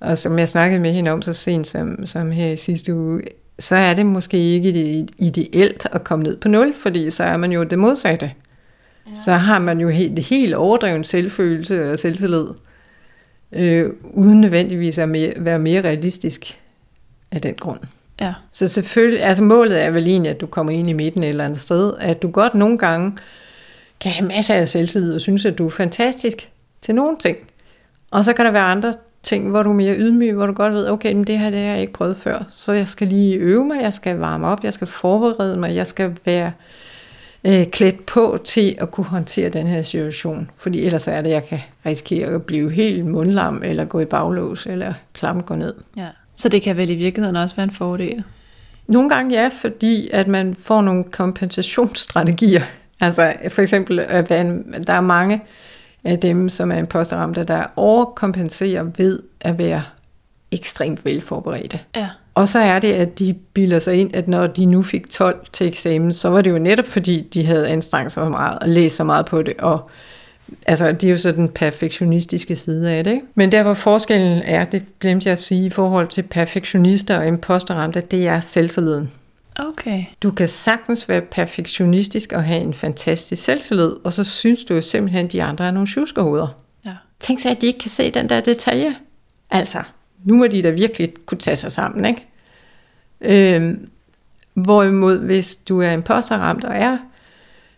[0.00, 3.22] Og som jeg snakkede med hende om så sent som, som her i sidste uge,
[3.58, 7.36] så er det måske ikke ide- ideelt at komme ned på 0, fordi så er
[7.36, 8.32] man jo det modsatte.
[9.06, 9.10] Ja.
[9.24, 12.44] Så har man jo helt, helt overdreven selvfølelse og selvtillid,
[13.52, 16.60] øh, uden nødvendigvis at mere, være mere realistisk
[17.30, 17.80] af den grund.
[18.20, 18.34] Ja.
[18.52, 21.44] Så selvfølgelig, altså målet er vel egentlig, at du kommer ind i midten et eller
[21.44, 23.12] andet sted, at du godt nogle gange
[24.00, 27.36] kan have masser af selvtillid og synes, at du er fantastisk til nogle ting.
[28.10, 30.72] Og så kan der være andre ting, hvor du er mere ydmyg, hvor du godt
[30.72, 33.34] ved, okay, men det her det har jeg ikke prøvet før, så jeg skal lige
[33.34, 36.52] øve mig, jeg skal varme op, jeg skal forberede mig, jeg skal være
[37.44, 40.50] øh, klædt på til at kunne håndtere den her situation.
[40.56, 44.04] Fordi ellers er det, at jeg kan risikere at blive helt mundlam, eller gå i
[44.04, 45.74] baglås, eller klappen gå ned.
[45.96, 46.08] ja.
[46.38, 48.22] Så det kan vel i virkeligheden også være en fordel.
[48.86, 52.62] Nogle gange ja, fordi at man får nogle kompensationsstrategier.
[53.00, 55.42] Altså for eksempel, at der er mange
[56.04, 59.82] af dem, som er imposterramte, der overkompenserer ved at være
[60.50, 61.80] ekstremt velforberedte.
[61.96, 62.08] Ja.
[62.36, 65.46] Og så er det, at de bilder sig ind, at når de nu fik 12
[65.52, 68.68] til eksamen, så var det jo netop fordi, de havde anstrengt sig så meget og
[68.68, 69.54] læst så meget på det.
[69.58, 69.90] Og
[70.66, 73.10] altså, det er jo så den perfektionistiske side af det.
[73.10, 73.26] Ikke?
[73.34, 77.26] Men der, hvor forskellen er, det glemte jeg at sige, i forhold til perfektionister og
[77.26, 79.10] imposterramte, det er selvtilliden.
[79.58, 80.04] Okay.
[80.22, 84.82] Du kan sagtens være perfektionistisk og have en fantastisk selvtillid, og så synes du jo
[84.82, 86.48] simpelthen, at de andre er nogle tjuskerhoveder.
[86.84, 86.94] Ja.
[87.20, 88.96] Tænk sig, at de ikke kan se den der detalje.
[89.50, 89.78] Altså,
[90.26, 92.26] nu må de da virkelig kunne tage sig sammen, ikke?
[93.20, 93.88] Øhm,
[94.54, 96.98] hvorimod, hvis du er imposterramt og er,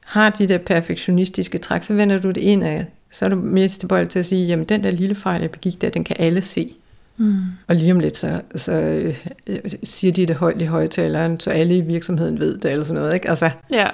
[0.04, 3.80] har de der perfektionistiske træk, så vender du det ind af, så er du mest
[3.80, 6.42] tilbøjelig til at sige, jamen den der lille fejl, jeg begik der, den kan alle
[6.42, 6.74] se.
[7.16, 7.42] Mm.
[7.66, 11.50] Og lige om lidt, så, så øh, øh, siger de det højt i højtaleren, så
[11.50, 13.30] alle i virksomheden ved det, eller sådan noget, ikke?
[13.30, 13.86] Altså, Ja.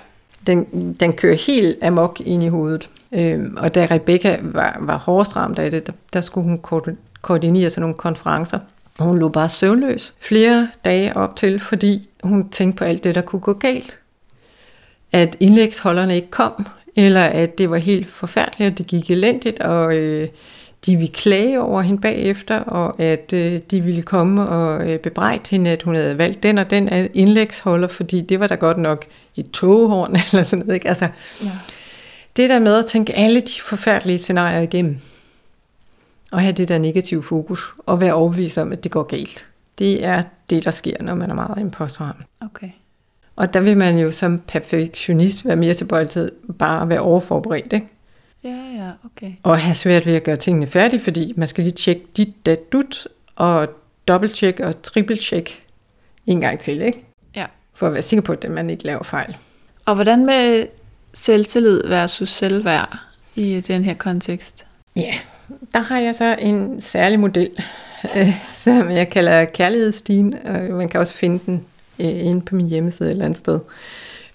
[0.47, 2.91] den, den kører helt amok ind i hovedet.
[3.13, 6.59] Øhm, og da Rebecca var, var hårdest ramt af det, der, der skulle hun
[7.25, 8.59] koordinere sådan nogle konferencer.
[8.99, 13.15] Og hun lå bare søvnløs flere dage op til, fordi hun tænkte på alt det,
[13.15, 13.99] der kunne gå galt.
[15.13, 16.67] At indlægsholderne ikke kom,
[16.97, 20.29] eller at det var helt forfærdeligt, og det gik elendigt, og øh,
[20.87, 25.43] de ville klage over hende bagefter, og at øh, de ville komme og øh, bebrejde
[25.51, 29.05] hende, at hun havde valgt den og den indlægsholder, fordi det var da godt nok
[29.37, 30.75] et togehorn eller sådan noget.
[30.75, 30.89] Ikke?
[30.89, 31.09] Altså,
[31.45, 31.51] ja.
[32.37, 35.01] det der med at tænke alle de forfærdelige scenarier igennem,
[36.35, 39.47] og have det der negative fokus, og være overbevist om, at det går galt.
[39.79, 42.27] Det er det, der sker, når man er meget imposterramt.
[42.41, 42.71] Okay.
[43.37, 47.73] Og der vil man jo som perfektionist være mere tilbøjelig til bare at være overforberedt,
[47.73, 47.87] ikke?
[48.45, 49.33] Ja, ja, okay.
[49.43, 52.73] Og have svært ved at gøre tingene færdige, fordi man skal lige tjekke dit, dat,
[52.73, 53.69] dut, og
[54.09, 55.63] dobbelttjek og trippeltjek
[56.27, 57.05] en gang til, ikke?
[57.37, 57.47] Ja.
[57.75, 59.37] For at være sikker på, at man ikke laver fejl.
[59.85, 60.67] Og hvordan med
[61.15, 62.99] selvtillid versus selvværd
[63.37, 64.67] i den her kontekst?
[64.97, 65.15] Ja,
[65.73, 67.51] der har jeg så en særlig model,
[68.17, 71.65] øh, som jeg kalder kærlighedsstigen, og man kan også finde den
[71.99, 73.61] øh, inde på min hjemmeside et eller andet sted.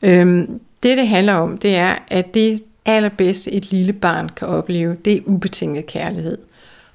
[0.02, 4.98] Øhm, det, det handler om, det er, at det allerbedste, et lille barn kan opleve,
[5.06, 6.38] det er ubetinget kærlighed.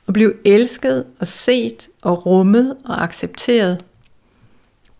[0.08, 3.84] At blive elsket og set og rummet og accepteret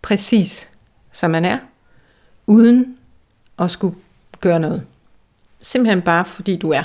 [0.01, 0.69] præcis
[1.11, 1.59] som man er,
[2.47, 2.97] uden
[3.59, 3.95] at skulle
[4.41, 4.83] gøre noget.
[5.61, 6.83] Simpelthen bare fordi du er.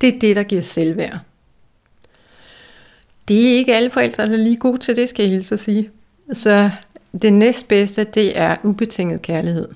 [0.00, 1.18] Det er det, der giver selvværd.
[3.28, 5.60] Det er ikke alle forældre, der er lige gode til det, skal jeg hilse at
[5.60, 5.90] sige.
[6.32, 6.70] Så
[7.22, 9.68] det næstbedste, det er ubetinget kærlighed.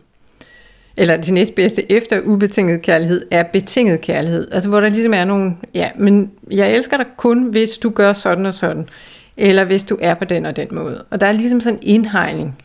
[0.97, 4.49] Eller det næstbedste efter ubetinget kærlighed er betinget kærlighed.
[4.53, 8.13] Altså hvor der ligesom er nogle, ja, men jeg elsker dig kun, hvis du gør
[8.13, 8.89] sådan og sådan.
[9.37, 11.05] Eller hvis du er på den og den måde.
[11.11, 12.57] Og der er ligesom sådan en indhegning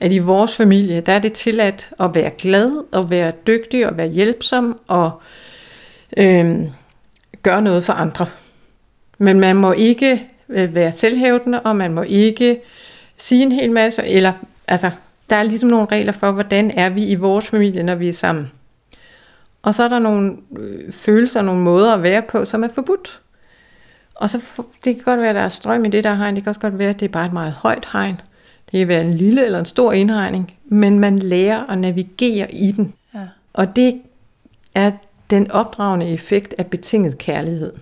[0.00, 3.96] at i vores familie, der er det tilladt at være glad, og være dygtig, og
[3.96, 5.10] være hjælpsom, og
[6.16, 6.60] øh,
[7.42, 8.26] gøre noget for andre.
[9.18, 12.60] Men man må ikke øh, være selvhævdende, og man må ikke
[13.16, 14.32] sige en hel masse, eller
[14.68, 14.90] altså,
[15.30, 18.12] der er ligesom nogle regler for, hvordan er vi i vores familie, når vi er
[18.12, 18.50] sammen.
[19.62, 23.20] Og så er der nogle øh, følelser, nogle måder at være på, som er forbudt.
[24.14, 24.40] Og så
[24.84, 26.34] det kan godt være, at der er strøm i det der hegn.
[26.34, 28.20] Det kan også godt være, at det er bare et meget højt hegn.
[28.70, 30.54] Det kan være en lille eller en stor indhegning.
[30.64, 32.94] Men man lærer at navigere i den.
[33.14, 33.20] Ja.
[33.52, 34.00] Og det
[34.74, 34.90] er
[35.30, 37.72] den opdragende effekt af betinget kærlighed.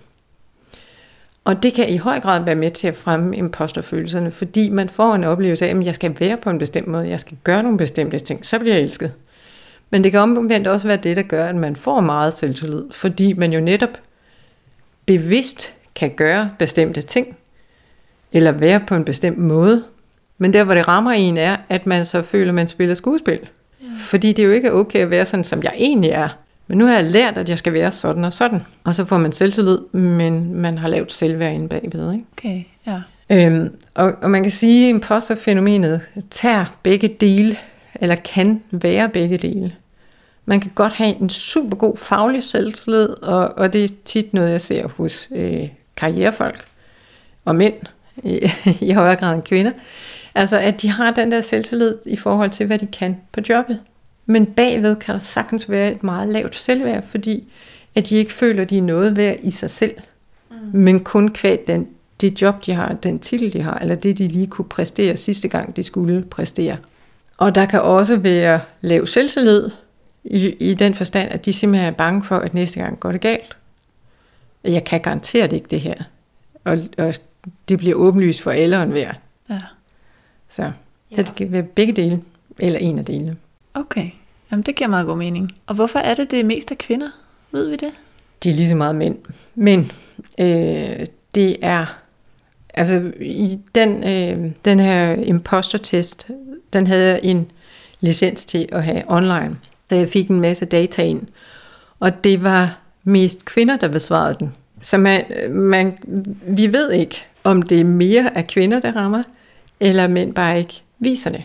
[1.45, 5.15] Og det kan i høj grad være med til at fremme imposterfølelserne, fordi man får
[5.15, 7.77] en oplevelse af, at jeg skal være på en bestemt måde, jeg skal gøre nogle
[7.77, 9.13] bestemte ting, så bliver jeg elsket.
[9.89, 13.33] Men det kan omvendt også være det, der gør, at man får meget selvtillid, fordi
[13.33, 13.89] man jo netop
[15.05, 17.37] bevidst kan gøre bestemte ting,
[18.33, 19.83] eller være på en bestemt måde.
[20.37, 23.39] Men der, hvor det rammer en, er, at man så føler, at man spiller skuespil.
[23.81, 23.87] Ja.
[23.99, 26.29] Fordi det er jo ikke okay at være sådan, som jeg egentlig er.
[26.67, 28.65] Men nu har jeg lært, at jeg skal være sådan og sådan.
[28.83, 32.13] Og så får man selvtillid, men man har lavet selvværd inde bagved.
[32.13, 32.25] Ikke?
[32.37, 33.01] Okay, ja.
[33.29, 36.01] Øhm, og, og man kan sige, at imposterfænomenet
[36.31, 37.57] tager begge dele,
[37.95, 39.75] eller kan være begge dele.
[40.45, 44.51] Man kan godt have en super god faglig selvtillid, og, og det er tit noget,
[44.51, 46.65] jeg ser hos øh, karrierefolk
[47.45, 47.73] og mænd,
[48.23, 48.51] i,
[48.87, 49.71] i højere grad end kvinder.
[50.35, 53.79] Altså, at de har den der selvtillid i forhold til, hvad de kan på jobbet.
[54.25, 57.43] Men bagved kan der sagtens være et meget lavt selvværd, fordi
[57.95, 59.95] at de ikke føler, at de er noget værd i sig selv,
[60.49, 60.55] mm.
[60.79, 61.87] men kun kvæg den,
[62.21, 65.47] det job, de har, den titel, de har, eller det, de lige kunne præstere sidste
[65.47, 66.77] gang, de skulle præstere.
[67.37, 69.69] Og der kan også være lav selvtillid,
[70.23, 73.21] i, i den forstand, at de simpelthen er bange for, at næste gang går det
[73.21, 73.57] galt.
[74.63, 76.03] Jeg kan garanteret ikke det her.
[76.63, 77.15] Og, og
[77.69, 79.13] det bliver åbenlyst for alle og enhver.
[79.49, 79.59] Ja.
[80.49, 80.71] Så, ja.
[81.15, 82.21] så det kan være begge dele,
[82.59, 83.35] eller en af delene.
[83.73, 84.11] Okay,
[84.53, 85.51] Jamen, det giver meget god mening.
[85.67, 87.09] Og hvorfor er det det mest af kvinder?
[87.51, 87.91] Ved vi det?
[88.43, 89.17] Det er lige så meget mænd.
[89.55, 89.91] Men
[90.39, 91.05] øh,
[91.35, 91.99] det er,
[92.73, 96.27] altså i den, øh, den her imposter-test,
[96.73, 97.51] den havde jeg en
[97.99, 99.57] licens til at have online.
[99.89, 101.21] Så jeg fik en masse data ind.
[101.99, 104.55] Og det var mest kvinder, der besvarede den.
[104.81, 105.97] Så man, man,
[106.47, 109.23] vi ved ikke, om det er mere af kvinder, der rammer,
[109.79, 111.43] eller mænd bare ikke viser det.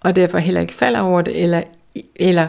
[0.00, 1.62] Og derfor heller ikke falder over det, eller,
[2.16, 2.46] eller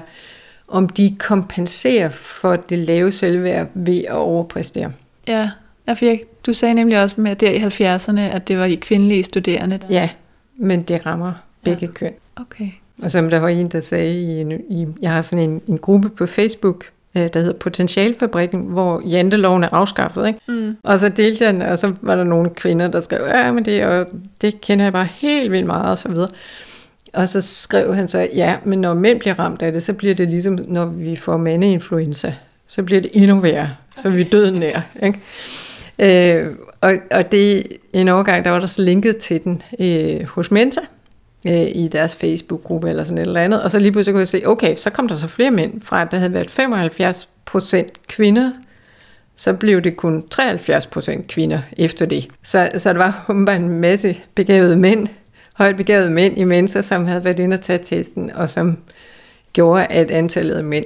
[0.67, 4.91] om de kompenserer for det lave selvværd ved at overpræstere.
[5.27, 5.49] Ja,
[5.87, 9.23] for jeg, du sagde nemlig også med der i 70'erne, at det var i kvindelige
[9.23, 9.77] studerende.
[9.77, 9.87] Der.
[9.89, 10.09] Ja,
[10.57, 11.33] men det rammer
[11.63, 11.91] begge ja.
[11.91, 12.13] køn.
[12.35, 12.67] Okay.
[13.01, 15.77] Og som der var en, der sagde, i, en, i, jeg har sådan en, en
[15.77, 16.85] gruppe på Facebook,
[17.15, 20.27] øh, der hedder Potentialfabrikken, hvor janteloven er afskaffet.
[20.27, 20.39] Ikke?
[20.47, 20.77] Mm.
[20.83, 23.65] Og så delte jeg den, og så var der nogle kvinder, der skrev, ja, men
[23.65, 24.07] det, og
[24.41, 26.29] det kender jeg bare helt vildt meget, og så videre.
[27.13, 30.15] Og så skrev han så, ja, men når mænd bliver ramt af det, så bliver
[30.15, 32.33] det ligesom, når vi får mandeinfluenza,
[32.67, 34.01] så bliver det endnu værre, okay.
[34.01, 34.81] så vi er døden nær.
[35.03, 35.19] Ikke?
[35.99, 36.47] Øh,
[36.81, 40.81] og, og det en overgang, der var der så linket til den øh, hos Mensa,
[41.47, 43.63] øh, i deres Facebook-gruppe eller sådan et eller andet.
[43.63, 46.01] Og så lige pludselig kunne jeg se, okay, så kom der så flere mænd fra,
[46.01, 48.51] at der havde været 75 procent kvinder,
[49.35, 52.27] så blev det kun 73 procent kvinder efter det.
[52.43, 55.07] Så, så der var bare en masse begavede mænd,
[55.61, 58.77] højt begavede mænd i Mensa, som havde været inde og tage testen, og som
[59.53, 60.85] gjorde, at antallet af mænd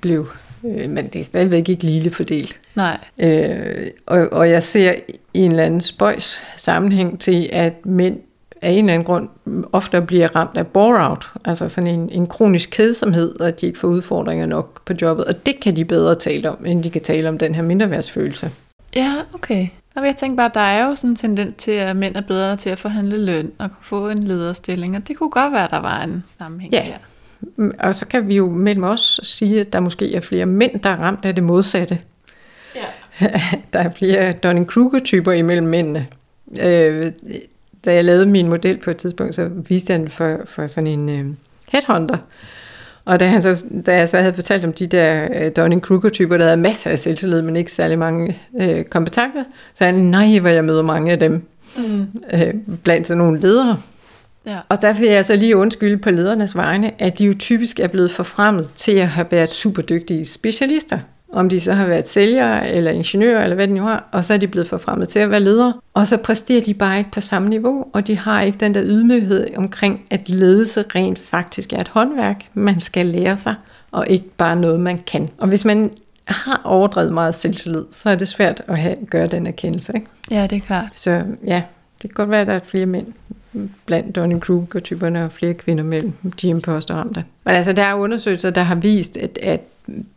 [0.00, 0.28] blev
[0.64, 2.60] øh, men det er stadigvæk ikke lille fordelt.
[2.74, 2.98] Nej.
[3.18, 4.92] Øh, og, og jeg ser
[5.34, 8.18] i en eller anden spøjs sammenhæng til, at mænd
[8.62, 9.28] af en eller anden grund
[9.72, 13.88] ofte bliver ramt af bore-out, altså sådan en, en kronisk kedsomhed, at de ikke får
[13.88, 17.28] udfordringer nok på jobbet, og det kan de bedre tale om, end de kan tale
[17.28, 18.50] om den her mindreværdsfølelse.
[18.96, 19.66] Ja, okay.
[19.98, 22.56] Og jeg tænker bare, der er jo sådan en tendens til, at mænd er bedre
[22.56, 26.02] til at forhandle løn og få en lederstilling, og det kunne godt være, der var
[26.02, 26.84] en sammenhæng ja.
[26.86, 27.72] der.
[27.78, 30.90] Og så kan vi jo mellem os sige, at der måske er flere mænd, der
[30.90, 31.98] er ramt af det modsatte.
[32.74, 32.84] Ja.
[33.72, 36.06] der er flere Dunning-Kruger-typer imellem mændene.
[36.60, 37.12] Øh,
[37.84, 40.86] da jeg lavede min model på et tidspunkt, så viste jeg den for, for sådan
[40.86, 41.34] en øh,
[41.72, 42.18] headhunter.
[43.08, 46.44] Og da, han så, da jeg så havde fortalt om de der øh, Dunning-Kruger-typer, der
[46.44, 49.44] havde masser af selvtillid, men ikke særlig mange øh, kompetencer,
[49.74, 52.06] så han, nej, hvor jeg møder mange af dem mm.
[52.32, 53.80] øh, blandt sådan nogle ledere.
[54.46, 54.56] Ja.
[54.68, 57.88] Og der vil jeg så lige undskylde på ledernes vegne, at de jo typisk er
[57.88, 60.98] blevet forfremmet til at have været super dygtige specialister
[61.32, 64.34] om de så har været sælgere eller ingeniører eller hvad de nu har, og så
[64.34, 65.72] er de blevet forfremmet til at være ledere.
[65.94, 68.82] Og så præsterer de bare ikke på samme niveau, og de har ikke den der
[68.84, 73.54] ydmyghed omkring, at ledelse rent faktisk er et håndværk, man skal lære sig,
[73.90, 75.30] og ikke bare noget, man kan.
[75.38, 75.90] Og hvis man
[76.24, 79.92] har overdrevet meget selvtillid, så er det svært at have, gøre den erkendelse.
[79.94, 80.06] Ikke?
[80.30, 80.88] Ja, det er klart.
[80.94, 81.62] Så ja,
[82.02, 83.06] Det kan godt være, at der er flere mænd
[83.86, 87.24] blandt Donning Kruger-typerne og flere kvinder mellem de imposter-ramte.
[87.44, 89.60] Men altså, der er undersøgelser, der har vist, at, at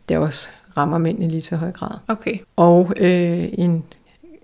[0.08, 1.98] det også rammer mænd i lige så høj grad.
[2.08, 2.38] Okay.
[2.56, 3.84] Og øh, en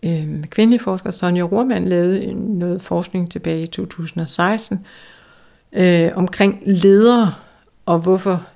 [0.02, 4.86] øh, kvindelig forsker, Sonja Rohrmann, lavede noget forskning tilbage i 2016
[5.72, 7.34] øh, omkring ledere
[7.86, 8.46] og hvorfor,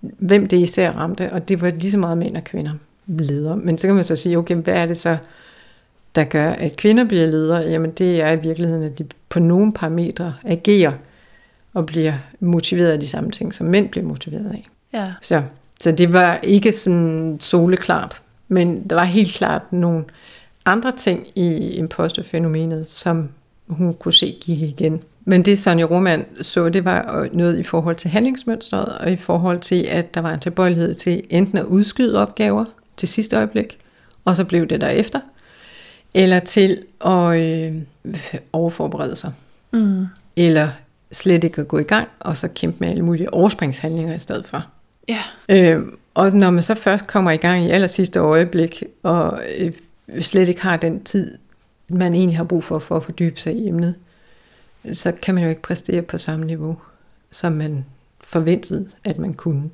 [0.00, 2.72] hvem det især ramte, og det var lige så meget mænd og kvinder
[3.06, 3.56] ledere.
[3.56, 5.16] Men så kan man så sige, okay, hvad er det så,
[6.14, 7.60] der gør, at kvinder bliver ledere?
[7.60, 10.92] Jamen det er i virkeligheden, at de på nogle parametre agerer
[11.74, 14.68] og bliver motiveret af de samme ting, som mænd bliver motiveret af.
[14.92, 15.12] Ja.
[15.22, 15.42] Så,
[15.82, 20.04] så det var ikke sådan soleklart, men der var helt klart nogle
[20.64, 23.28] andre ting i imposterfænomenet, som
[23.66, 25.02] hun kunne se gik igen.
[25.24, 29.60] Men det Sonja Roman så, det var noget i forhold til handlingsmønstret, og i forhold
[29.60, 32.64] til, at der var en tilbøjelighed til enten at udskyde opgaver
[32.96, 33.78] til sidste øjeblik,
[34.24, 35.20] og så blev det derefter,
[36.14, 37.74] eller til at øh,
[38.52, 39.32] overforberede sig.
[39.70, 40.06] Mm.
[40.36, 40.68] Eller
[41.12, 44.46] slet ikke at gå i gang, og så kæmpe med alle mulige overspringshandlinger i stedet
[44.46, 44.66] for.
[45.08, 45.22] Ja.
[45.48, 45.82] Øh,
[46.14, 49.72] og når man så først kommer i gang i aller sidste øjeblik, og øh,
[50.20, 51.38] slet ikke har den tid,
[51.88, 53.94] man egentlig har brug for, for at fordybe sig i emnet,
[54.92, 56.76] så kan man jo ikke præstere på samme niveau,
[57.30, 57.84] som man
[58.24, 59.70] forventede, at man kunne.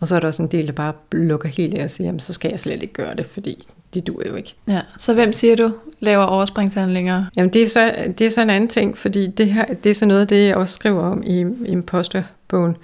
[0.00, 2.20] Og så er der også en del, der bare lukker helt af og siger, jamen
[2.20, 4.54] så skal jeg slet ikke gøre det, fordi det duer jo ikke.
[4.68, 4.80] ja.
[4.98, 7.24] Så hvem siger du laver overspringshandlinger?
[7.36, 9.94] Jamen det er så, det er så en anden ting, fordi det, her, det er
[9.94, 12.76] så noget af det, jeg også skriver om i imposterbogen.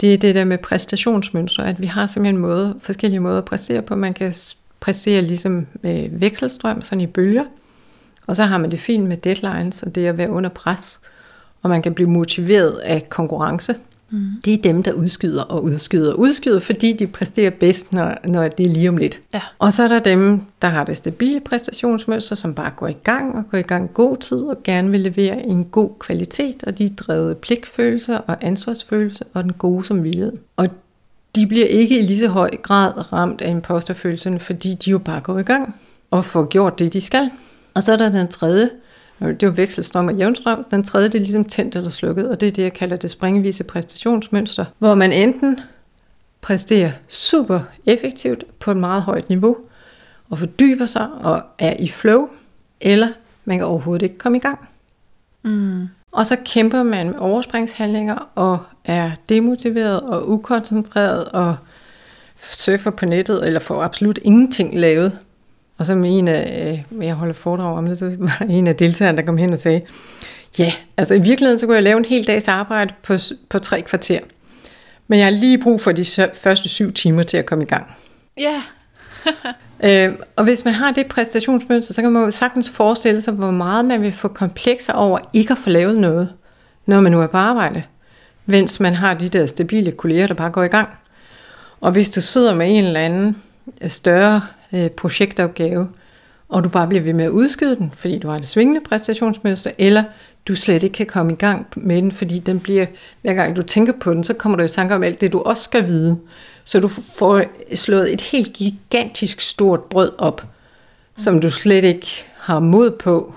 [0.00, 3.82] Det er det der med præstationsmønstre, at vi har simpelthen måde, forskellige måder at præstere
[3.82, 3.96] på.
[3.96, 4.34] Man kan
[4.80, 7.44] præstere ligesom med vekselstrøm, sådan i bølger,
[8.26, 11.00] og så har man det fint med deadlines, og det at være under pres,
[11.62, 13.74] og man kan blive motiveret af konkurrence.
[14.10, 14.30] Mm.
[14.44, 18.48] Det er dem, der udskyder og udskyder og udskyder, fordi de præsterer bedst, når, når
[18.48, 19.20] det er lige om lidt.
[19.34, 19.42] Ja.
[19.58, 23.36] Og så er der dem, der har det stabile præstationsmønster, som bare går i gang
[23.36, 26.84] og går i gang god tid og gerne vil levere en god kvalitet, og de
[26.84, 30.30] er drevet pligtfølelse og ansvarsfølelse og den gode som vilje.
[30.56, 30.68] Og
[31.34, 35.20] de bliver ikke i lige så høj grad ramt af imposterfølelsen, fordi de jo bare
[35.20, 35.74] går i gang
[36.10, 37.30] og får gjort det, de skal.
[37.74, 38.70] Og så er der den tredje,
[39.28, 40.64] det er jo vekselstrøm og jævnstrøm.
[40.70, 43.10] Den tredje, det er ligesom tændt eller slukket, og det er det, jeg kalder det
[43.10, 45.60] springvise præstationsmønster, hvor man enten
[46.40, 49.56] præsterer super effektivt på et meget højt niveau,
[50.30, 52.28] og fordyber sig og er i flow,
[52.80, 53.08] eller
[53.44, 54.68] man kan overhovedet ikke komme i gang.
[55.42, 55.88] Mm.
[56.12, 61.56] Og så kæmper man med overspringshandlinger og er demotiveret og ukoncentreret og
[62.36, 65.18] surfer på nettet eller får absolut ingenting lavet.
[65.80, 68.66] Og så med en af, øh, jeg holder foredrag om det, så var der en
[68.66, 69.80] af deltagerne, der kom hen og sagde,
[70.58, 73.16] ja, altså i virkeligheden så kunne jeg lave en hel dags arbejde på,
[73.48, 74.20] på tre kvarter.
[75.08, 76.04] Men jeg har lige brug for de
[76.34, 77.96] første syv timer til at komme i gang.
[78.38, 78.62] Ja.
[79.84, 83.50] Øh, og hvis man har det præstationsmønster, så kan man jo sagtens forestille sig, hvor
[83.50, 86.32] meget man vil få komplekser over ikke at få lavet noget,
[86.86, 87.82] når man nu er på arbejde.
[88.46, 90.88] Mens man har de der stabile kolleger, der bare går i gang.
[91.80, 93.36] Og hvis du sidder med en eller anden
[93.80, 95.88] øh, større øh, projektopgave,
[96.48, 99.70] og du bare bliver ved med at udskyde den, fordi du har det svingende præstationsmønster,
[99.78, 100.04] eller
[100.48, 102.86] du slet ikke kan komme i gang med den, fordi den bliver,
[103.22, 105.42] hver gang du tænker på den, så kommer du i tanke om alt det, du
[105.42, 106.18] også skal vide.
[106.64, 107.42] Så du får
[107.74, 110.46] slået et helt gigantisk stort brød op,
[111.16, 112.06] som du slet ikke
[112.36, 113.34] har mod på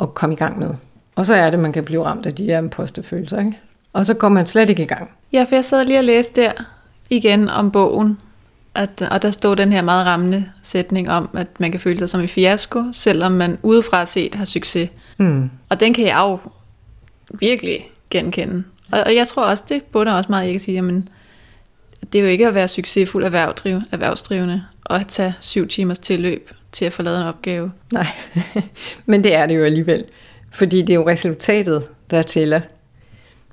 [0.00, 0.74] at komme i gang med.
[1.16, 3.58] Og så er det, man kan blive ramt af de her imposterfølelser, ikke?
[3.92, 5.10] Og så går man slet ikke i gang.
[5.32, 6.52] Ja, for jeg sad lige og læste der
[7.10, 8.18] igen om bogen,
[8.78, 12.08] at, og der stod den her meget rammende sætning om, at man kan føle sig
[12.08, 14.90] som en fiasko, selvom man udefra set har succes.
[15.16, 15.50] Mm.
[15.68, 16.38] Og den kan jeg jo
[17.32, 18.64] virkelig genkende.
[18.92, 21.08] Og, og jeg tror også, det bunder også meget i at sige, jamen,
[22.12, 26.50] det er jo ikke at være succesfuld erhvervsdriv, erhvervsdrivende og at tage syv timers tilløb
[26.72, 27.72] til at få lavet en opgave.
[27.92, 28.06] Nej,
[29.06, 30.04] men det er det jo alligevel.
[30.52, 32.60] Fordi det er jo resultatet, der tæller.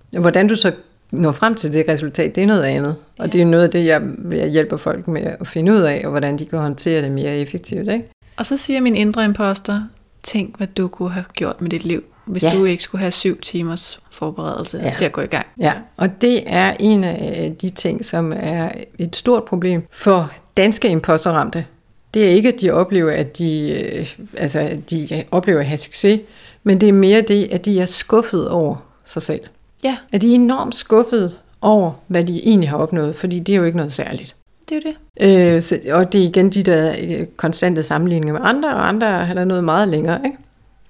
[0.09, 0.71] Hvordan du så
[1.15, 2.95] når frem til det resultat, det er noget andet.
[3.19, 4.01] Og det er noget af det, jeg,
[4.31, 7.37] jeg hjælper folk med at finde ud af, og hvordan de kan håndtere det mere
[7.37, 7.91] effektivt.
[7.93, 8.05] Ikke?
[8.37, 9.81] Og så siger min indre imposter,
[10.23, 12.49] tænk hvad du kunne have gjort med dit liv, hvis Ja.
[12.49, 12.57] ja.
[12.57, 14.83] du ikke skulle have syv timers forberedelse Ja.
[14.87, 14.93] ja.
[14.97, 15.45] til at gå i gang.
[15.59, 20.87] Ja, og det er en af de ting, som er et stort problem for danske
[20.89, 21.65] imposterramte.
[22.13, 24.07] Det er ikke, at de oplever, at de, øh,
[24.37, 26.19] altså, de oplever at have succes,
[26.63, 29.41] men det er mere det, at de er skuffet over sig selv.
[29.85, 33.57] Ja, At de er enormt skuffet over, hvad de egentlig har opnået, fordi det er
[33.57, 34.35] jo ikke noget særligt.
[34.69, 35.55] det er jo det.
[35.55, 39.07] Øh, så, og det er igen de der øh, konstante sammenligninger med andre, og andre
[39.07, 40.37] har der noget meget længere, ikke?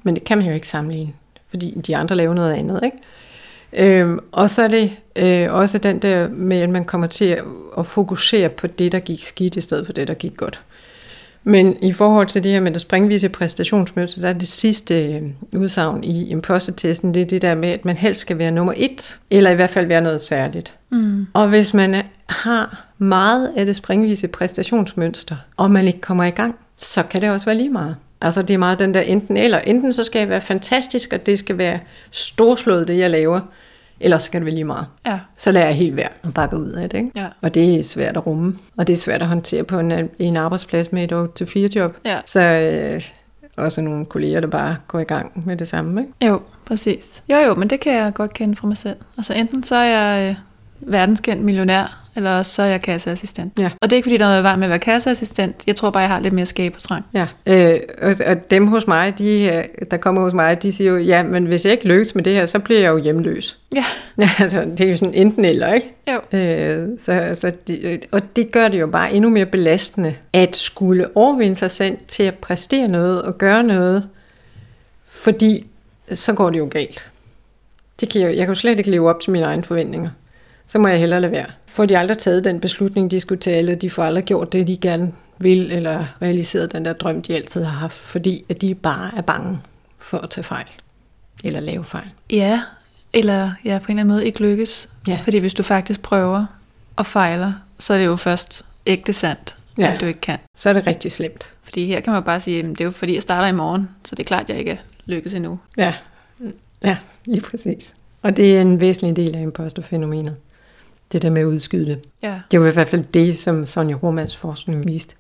[0.03, 1.13] Men det kan man jo ikke sammenligne,
[1.49, 2.97] fordi de andre laver noget andet, ikke?
[4.01, 7.43] Øh, og så er det øh, også den der med, at man kommer til at,
[7.77, 10.59] at fokusere på det, der gik skidt, i stedet for det, der gik godt.
[11.47, 15.21] Men i forhold til det her med det springvise præstationsmønster, der er det sidste øh,
[15.53, 19.19] udsagn i impostertesten, det er det der med, at man helst skal være nummer et,
[19.31, 20.73] eller i hvert fald være noget særligt.
[20.89, 21.27] Mm.
[21.33, 26.55] Og hvis man har meget af det springvise præstationsmønster, og man ikke kommer i gang,
[26.77, 27.95] så kan det også være lige meget.
[28.21, 29.59] Altså det er meget den der enten eller.
[29.59, 31.79] Enten så skal jeg være fantastisk, og det skal være
[32.11, 33.39] storslået, det jeg laver,
[33.99, 34.85] eller så kan det være lige meget.
[35.05, 35.19] Ja.
[35.37, 36.97] Så lader jeg helt være og bakker ud af det.
[36.97, 37.11] Ikke?
[37.15, 37.27] Ja.
[37.41, 40.37] Og det er svært at rumme, og det er svært at håndtere på en, en
[40.37, 41.97] arbejdsplads med et 8-4 job.
[42.05, 42.19] Ja.
[42.25, 43.01] Så øh,
[43.57, 46.01] også nogle kolleger, der bare går i gang med det samme.
[46.01, 46.27] Ikke?
[46.27, 47.23] Jo, præcis.
[47.29, 48.97] Jo, jo, men det kan jeg godt kende fra mig selv.
[49.17, 50.35] Altså enten så er jeg øh,
[50.91, 53.53] verdenskendt millionær, eller også så er jeg kasseassistent.
[53.59, 53.69] Ja.
[53.81, 55.63] Og det er ikke fordi, der er noget vej med at være kasseassistent.
[55.67, 57.05] Jeg tror bare, jeg har lidt mere skab og trang.
[57.13, 60.91] Ja, øh, og, og dem hos mig, de, øh, der kommer hos mig, de siger
[60.91, 63.57] jo, ja, men hvis jeg ikke lykkes med det her, så bliver jeg jo hjemløs.
[63.75, 63.85] Ja.
[64.17, 65.93] Ja, altså, det er jo sådan enten eller, ikke?
[66.07, 66.39] Jo.
[66.39, 71.17] Øh, så, så de, og det gør det jo bare endnu mere belastende, at skulle
[71.17, 74.09] overvinde sig selv til at præstere noget og gøre noget,
[75.07, 75.65] fordi
[76.13, 77.09] så går det jo galt.
[77.99, 80.09] Det kan jeg, jeg kan jo slet ikke leve op til mine egne forventninger.
[80.67, 81.45] Så må jeg hellere lade være.
[81.65, 84.67] Får de aldrig taget den beslutning, de skulle tage, eller de får aldrig gjort det,
[84.67, 88.75] de gerne vil, eller realiseret den der drøm, de altid har haft, fordi at de
[88.75, 89.59] bare er bange
[89.99, 90.65] for at tage fejl,
[91.43, 92.07] eller lave fejl.
[92.29, 92.61] Ja,
[93.13, 94.89] eller ja, på en eller anden måde ikke lykkes.
[95.07, 95.19] Ja.
[95.23, 96.45] Fordi hvis du faktisk prøver
[96.95, 99.93] og fejler, så er det jo først ægte sandt, Ja.
[99.93, 100.37] at du ikke kan.
[100.55, 101.53] Så er det rigtig slemt.
[101.63, 103.89] Fordi her kan man bare sige, at det er jo fordi, jeg starter i morgen,
[104.05, 105.59] så det er klart, at jeg ikke er lykkes endnu.
[105.77, 105.93] Ja,
[106.83, 107.93] ja lige præcis.
[108.21, 110.35] Og det er en væsentlig del af imposterfænomenet.
[111.11, 111.99] Det der med at udskyde det.
[112.23, 112.41] Ja.
[112.51, 115.15] Det var i hvert fald det, som Sonja Romans forskning viste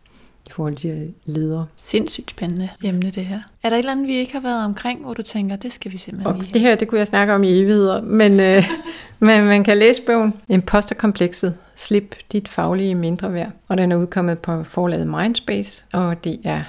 [0.47, 1.65] i forhold til ledere.
[1.81, 3.39] Sindssygt spændende emne, det her.
[3.63, 5.91] Er der et eller andet, vi ikke har været omkring, hvor du tænker, det skal
[5.91, 8.63] vi simpelthen Og lige det her, det kunne jeg snakke om i evigheder, men, øh,
[9.19, 11.55] men man kan læse bogen Imposterkomplekset.
[11.75, 13.51] Slip dit faglige mindre værd.
[13.67, 16.63] Og den er udkommet på forlaget Mindspace, og det er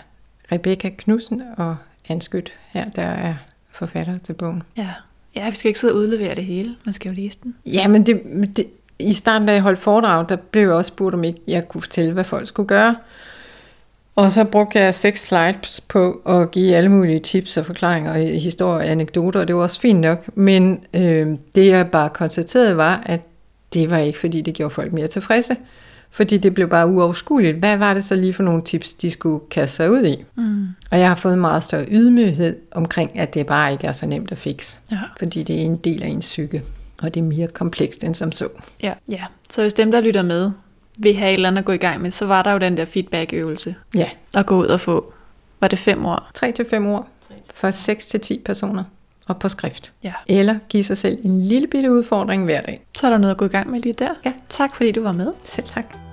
[0.53, 1.77] Rebecca Knudsen og
[2.09, 3.35] Anskyt her, der er
[3.71, 4.63] forfatter til bogen.
[4.77, 4.91] Ja.
[5.37, 6.77] ja, vi skal ikke sidde og udlevere det hele.
[6.85, 7.55] Man skal jo læse den.
[7.67, 8.23] Ja, men det,
[8.57, 8.67] det,
[8.99, 11.81] i starten, da jeg holdt foredrag, der blev jeg også spurgt, om ikke jeg kunne
[11.81, 12.97] fortælle, hvad folk skulle gøre.
[14.17, 18.19] Og så brugte jeg seks slides på at give alle mulige tips og forklaringer og
[18.19, 20.25] historier og anekdoter, og det var også fint nok.
[20.35, 23.21] Men øh, det jeg bare konstaterede var, at
[23.73, 25.57] det var ikke, fordi det gjorde folk mere tilfredse.
[26.11, 27.57] Fordi det blev bare uoverskueligt.
[27.57, 30.25] Hvad var det så lige for nogle tips, de skulle kaste sig ud i?
[30.35, 30.67] Mm.
[30.91, 34.07] Og jeg har fået en meget større ydmyghed omkring, at det bare ikke er så
[34.07, 34.79] nemt at fikse.
[34.93, 34.99] Ja.
[35.19, 36.63] Fordi det er en del af ens psyke,
[37.03, 38.49] og det er mere komplekst end som så.
[38.83, 38.93] Ja.
[39.11, 39.25] ja.
[39.51, 40.51] Så hvis dem, der lytter med,
[40.99, 42.77] vil have et eller andet at gå i gang med, så var der jo den
[42.77, 43.75] der feedback-øvelse.
[43.95, 45.13] Ja, At gå ud og få,
[45.61, 46.31] var det fem år?
[46.35, 47.09] 3 til 5 ord
[47.55, 48.85] for 6 til 10 personer
[49.29, 49.93] og på skrift.
[50.03, 50.13] Ja.
[50.27, 52.87] Eller give sig selv en lille bitte udfordring hver dag.
[52.99, 54.11] Så er der noget at gå i gang med lige der.
[54.25, 54.33] Ja.
[54.49, 55.33] Tak fordi du var med.
[55.45, 56.06] Selv tak.